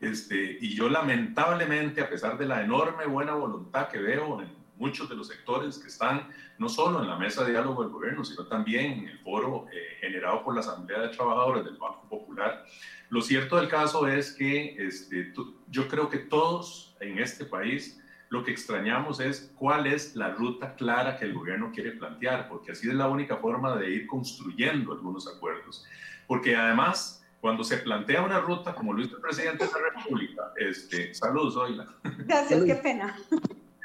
[0.00, 5.08] Este, y yo lamentablemente, a pesar de la enorme buena voluntad que veo en muchos
[5.08, 6.28] de los sectores que están
[6.58, 9.96] no solo en la mesa de diálogo del gobierno, sino también en el foro eh,
[10.00, 12.64] generado por la Asamblea de Trabajadores del Banco Popular,
[13.10, 15.32] lo cierto del caso es que este,
[15.68, 20.74] yo creo que todos en este país lo que extrañamos es cuál es la ruta
[20.74, 24.92] clara que el gobierno quiere plantear, porque así es la única forma de ir construyendo
[24.92, 25.86] algunos acuerdos.
[26.26, 30.52] Porque además, cuando se plantea una ruta, como lo hizo el presidente de la República,
[30.56, 31.86] este, saludos, Oila.
[32.02, 33.16] Gracias, qué pena.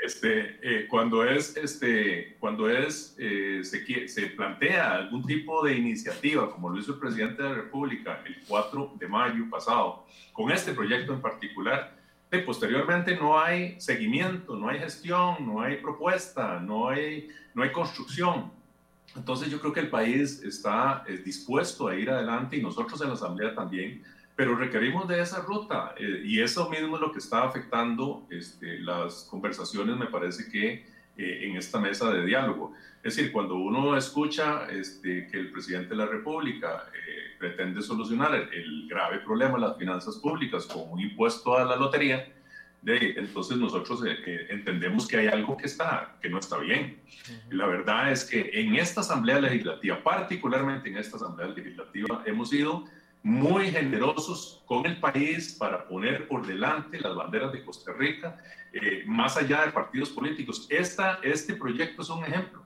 [0.03, 6.49] este, eh, cuando es, este, cuando es, eh, se, se, plantea algún tipo de iniciativa,
[6.51, 10.73] como lo hizo el presidente de la República el 4 de mayo pasado, con este
[10.73, 11.98] proyecto en particular,
[12.37, 18.51] posteriormente no hay seguimiento, no hay gestión, no hay propuesta, no hay, no hay construcción.
[19.15, 23.15] Entonces yo creo que el país está dispuesto a ir adelante y nosotros en la
[23.15, 24.03] Asamblea también,
[24.35, 28.79] pero requerimos de esa ruta eh, y eso mismo es lo que está afectando este,
[28.79, 30.85] las conversaciones, me parece que
[31.17, 32.73] eh, en esta mesa de diálogo.
[33.03, 36.85] Es decir, cuando uno escucha este, que el presidente de la República
[37.39, 42.27] pretende solucionar el, grave problema de las finanzas públicas con un impuesto a la lotería,
[42.81, 46.99] de, entonces nosotros eh, entendemos que hay algo que, está, que no está bien.
[47.49, 52.85] La verdad es que en esta Asamblea Legislativa, particularmente en esta Asamblea Legislativa, hemos sido
[53.21, 58.37] muy generosos con el país para poner por delante las banderas de Costa Rica,
[58.71, 60.67] eh, más allá de partidos políticos.
[60.69, 62.63] Esta, este proyecto es un ejemplo.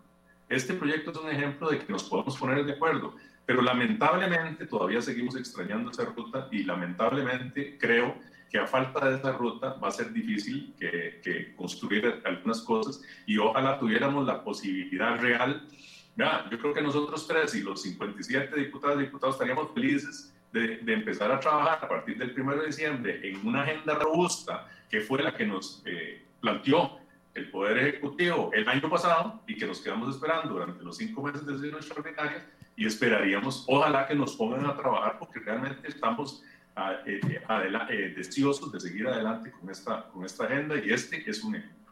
[0.50, 3.16] Este proyecto es un ejemplo de que nos podemos poner de acuerdo.
[3.46, 8.16] Pero lamentablemente todavía seguimos extrañando esa ruta y lamentablemente creo
[8.50, 13.38] que a falta de esa ruta va a ser difícil que, construir algunas cosas y
[13.38, 15.68] ojalá tuviéramos la posibilidad real.
[16.16, 21.32] Yo creo que nosotros tres y los 57 diputados y diputados estaríamos felices de, empezar
[21.32, 25.36] a trabajar a partir del 1 de diciembre en una agenda robusta que fue la
[25.36, 27.00] que nos eh, planteó
[27.34, 31.44] el Poder Ejecutivo el año pasado y que nos quedamos esperando durante los cinco meses
[31.48, 32.46] de sesión extraordinaria
[32.76, 36.44] y esperaríamos, ojalá que nos pongan a trabajar porque realmente estamos
[36.76, 41.44] ah, eh, eh, deseosos de seguir adelante con esta, con esta agenda y este es
[41.44, 41.92] un ejemplo.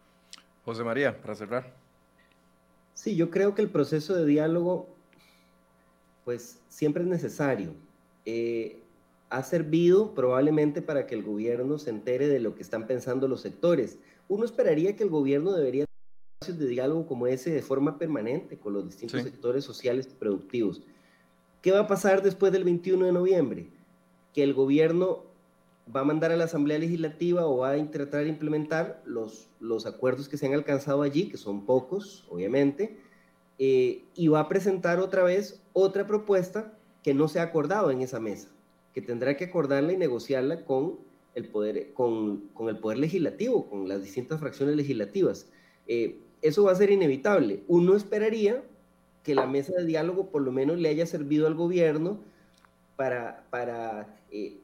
[0.65, 1.73] José María, para cerrar.
[2.93, 4.95] Sí, yo creo que el proceso de diálogo,
[6.23, 7.73] pues siempre es necesario.
[8.25, 8.81] Eh,
[9.29, 13.41] ha servido probablemente para que el gobierno se entere de lo que están pensando los
[13.41, 13.97] sectores.
[14.27, 15.85] Uno esperaría que el gobierno debería
[16.47, 20.81] de diálogo como ese de forma permanente con los distintos sectores sociales y productivos.
[21.61, 23.69] ¿Qué va a pasar después del 21 de noviembre?
[24.33, 25.23] Que el gobierno
[25.95, 29.85] va a mandar a la Asamblea Legislativa o va a tratar de implementar los, los
[29.85, 32.97] acuerdos que se han alcanzado allí, que son pocos, obviamente,
[33.59, 36.73] eh, y va a presentar otra vez otra propuesta
[37.03, 38.49] que no se ha acordado en esa mesa,
[38.95, 40.97] que tendrá que acordarla y negociarla con
[41.35, 45.47] el poder, con, con el poder legislativo, con las distintas fracciones legislativas.
[45.85, 47.63] Eh, eso va a ser inevitable.
[47.67, 48.63] Uno esperaría
[49.23, 52.19] que la mesa de diálogo por lo menos le haya servido al gobierno
[52.95, 54.57] para, para, eh,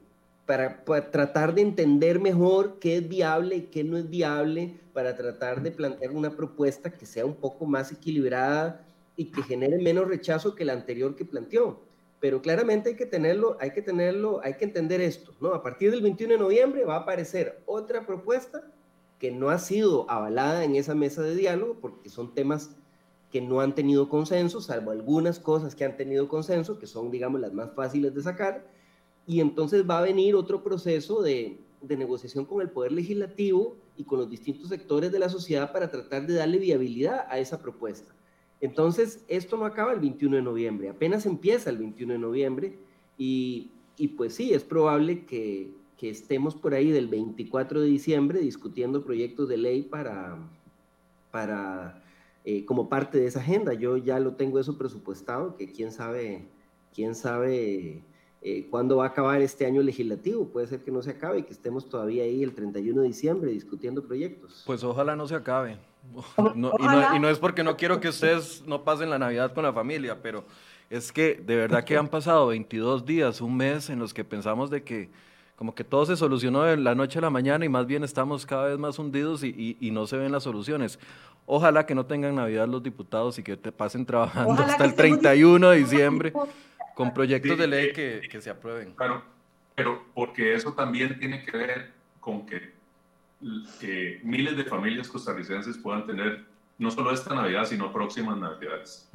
[0.45, 5.61] para, tratar de entender mejor qué es viable y qué no es viable, para tratar
[5.61, 8.83] de plantear una propuesta que sea un poco más equilibrada
[9.15, 11.81] y que genere menos rechazo que la anterior que planteó.
[12.19, 15.53] Pero claramente hay que tenerlo, hay que tenerlo, hay que entender esto, ¿no?
[15.53, 18.63] A partir del 21 de noviembre va a aparecer otra propuesta
[19.19, 22.75] que no ha sido avalada en esa mesa de diálogo porque son temas
[23.31, 27.41] que no han tenido consenso, salvo algunas cosas que han tenido consenso, que son, digamos,
[27.41, 28.65] las más fáciles de sacar,
[29.25, 34.05] y entonces va a venir otro proceso de, de negociación con el Poder Legislativo y
[34.05, 38.13] con los distintos sectores de la sociedad para tratar de darle viabilidad a esa propuesta.
[38.61, 42.79] Entonces, esto no acaba el 21 de noviembre, apenas empieza el 21 de noviembre
[43.17, 48.39] y, y pues sí, es probable que, que estemos por ahí del 24 de diciembre
[48.39, 50.37] discutiendo proyectos de ley para,
[51.31, 52.03] para
[52.45, 53.73] eh, como parte de esa agenda.
[53.73, 56.47] Yo ya lo tengo eso presupuestado, que quién sabe,
[56.93, 58.03] quién sabe
[58.43, 60.47] eh, cuándo va a acabar este año legislativo.
[60.47, 63.51] Puede ser que no se acabe y que estemos todavía ahí el 31 de diciembre
[63.51, 64.63] discutiendo proyectos.
[64.67, 65.77] Pues ojalá no se acabe.
[66.55, 66.71] y, no,
[67.15, 70.21] y no es porque no quiero que ustedes no pasen la Navidad con la familia,
[70.21, 70.45] pero
[70.91, 74.69] es que de verdad que han pasado 22 días, un mes en los que pensamos
[74.69, 75.09] de que
[75.57, 78.45] como que todo se solucionó de la noche a la mañana y más bien estamos
[78.45, 80.99] cada vez más hundidos y, y, no se ven las soluciones.
[81.47, 85.69] Ojalá que no tengan Navidad los diputados y que te pasen trabajando hasta el 31
[85.71, 86.31] de diciembre
[86.93, 88.93] con proyectos de ley que, que, se aprueben.
[88.93, 89.23] Claro,
[89.73, 92.73] pero porque eso también tiene que ver con que,
[93.79, 96.45] que miles de familias costarricenses puedan tener
[96.77, 99.09] no solo esta Navidad, sino próximas Navidades.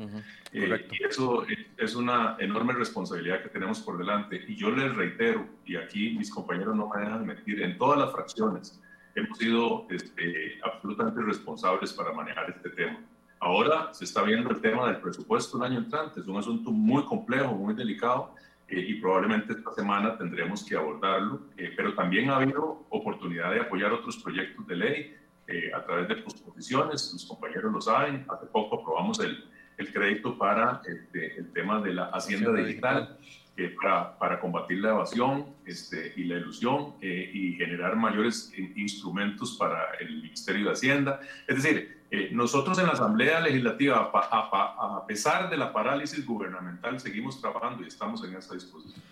[0.53, 1.47] Eh, y eso
[1.77, 4.45] es una enorme responsabilidad que tenemos por delante.
[4.49, 8.13] Y yo les reitero, y aquí mis compañeros no me dejan mentir, en todas las
[8.13, 8.81] fracciones
[9.15, 12.99] hemos sido este, absolutamente responsables para manejar este tema.
[13.39, 16.21] Ahora se está viendo el tema del presupuesto el año entrante.
[16.21, 18.35] Es un asunto muy complejo, muy delicado,
[18.69, 21.43] eh, y probablemente esta semana tendremos que abordarlo.
[21.57, 25.17] Eh, pero también ha habido oportunidad de apoyar otros proyectos de ley
[25.47, 29.45] eh, a través de posposiciones, los compañeros lo saben, hace poco aprobamos el,
[29.77, 33.19] el crédito para este, el tema de la hacienda digital.
[33.81, 40.23] para, para, combatir la evasión este, y la ilusión y generar mayores instrumentos para el
[40.23, 41.21] Ministerio de Hacienda.
[41.47, 42.01] Es decir,
[42.33, 47.89] nosotros en la Asamblea Legislativa, a, a pesar de la parálisis gubernamental, seguimos trabajando y
[47.89, 49.03] estamos en esa disposición.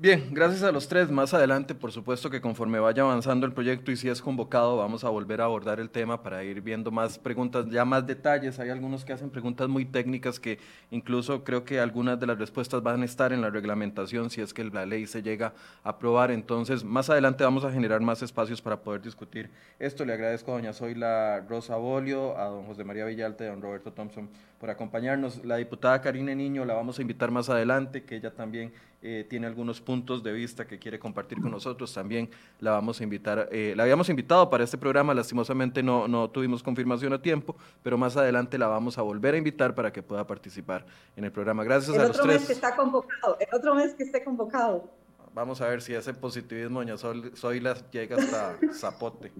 [0.00, 1.10] Bien, gracias a los tres.
[1.10, 5.02] Más adelante, por supuesto que conforme vaya avanzando el proyecto y si es convocado, vamos
[5.02, 8.60] a volver a abordar el tema para ir viendo más preguntas, ya más detalles.
[8.60, 10.60] Hay algunos que hacen preguntas muy técnicas que
[10.92, 14.54] incluso creo que algunas de las respuestas van a estar en la reglamentación si es
[14.54, 16.30] que la ley se llega a aprobar.
[16.30, 20.04] Entonces, más adelante vamos a generar más espacios para poder discutir esto.
[20.04, 23.92] Le agradezco a doña Zoila Rosa Bolio, a don José María Villalte, a don Roberto
[23.92, 24.28] Thompson
[24.60, 25.44] por acompañarnos.
[25.44, 29.46] La diputada Karine Niño la vamos a invitar más adelante, que ella también eh, tiene
[29.46, 31.94] algunos puntos de vista que quiere compartir con nosotros.
[31.94, 32.28] También
[32.58, 36.62] la vamos a invitar, eh, la habíamos invitado para este programa, lastimosamente no, no tuvimos
[36.64, 40.26] confirmación a tiempo, pero más adelante la vamos a volver a invitar para que pueda
[40.26, 40.84] participar
[41.16, 41.62] en el programa.
[41.62, 42.18] Gracias a los tres.
[42.18, 44.90] El otro mes que está convocado, el otro mes que esté convocado.
[45.32, 49.30] Vamos a ver si ese positivismo, doña Zoila, llega hasta Zapote.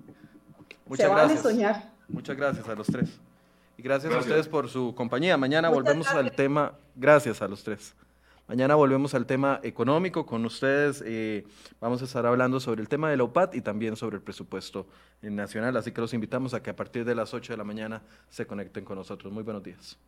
[0.87, 1.43] Muchas gracias.
[1.43, 1.91] soñar.
[2.07, 3.19] Muchas gracias a los tres.
[3.77, 5.37] Y gracias, a ustedes por su compañía.
[5.37, 7.95] Mañana volvemos al tema, gracias a los tres.
[8.49, 11.05] Mañana volvemos al tema económico con ustedes.
[11.05, 11.45] Eh,
[11.83, 14.87] vamos a estar hablando sobre el tema de la UPAT y también sobre el presupuesto
[15.21, 15.77] nacional.
[15.77, 18.47] Así que los invitamos a que a partir de las 8 de la mañana se
[18.47, 19.31] conecten con nosotros.
[19.31, 19.99] Muy buenos días.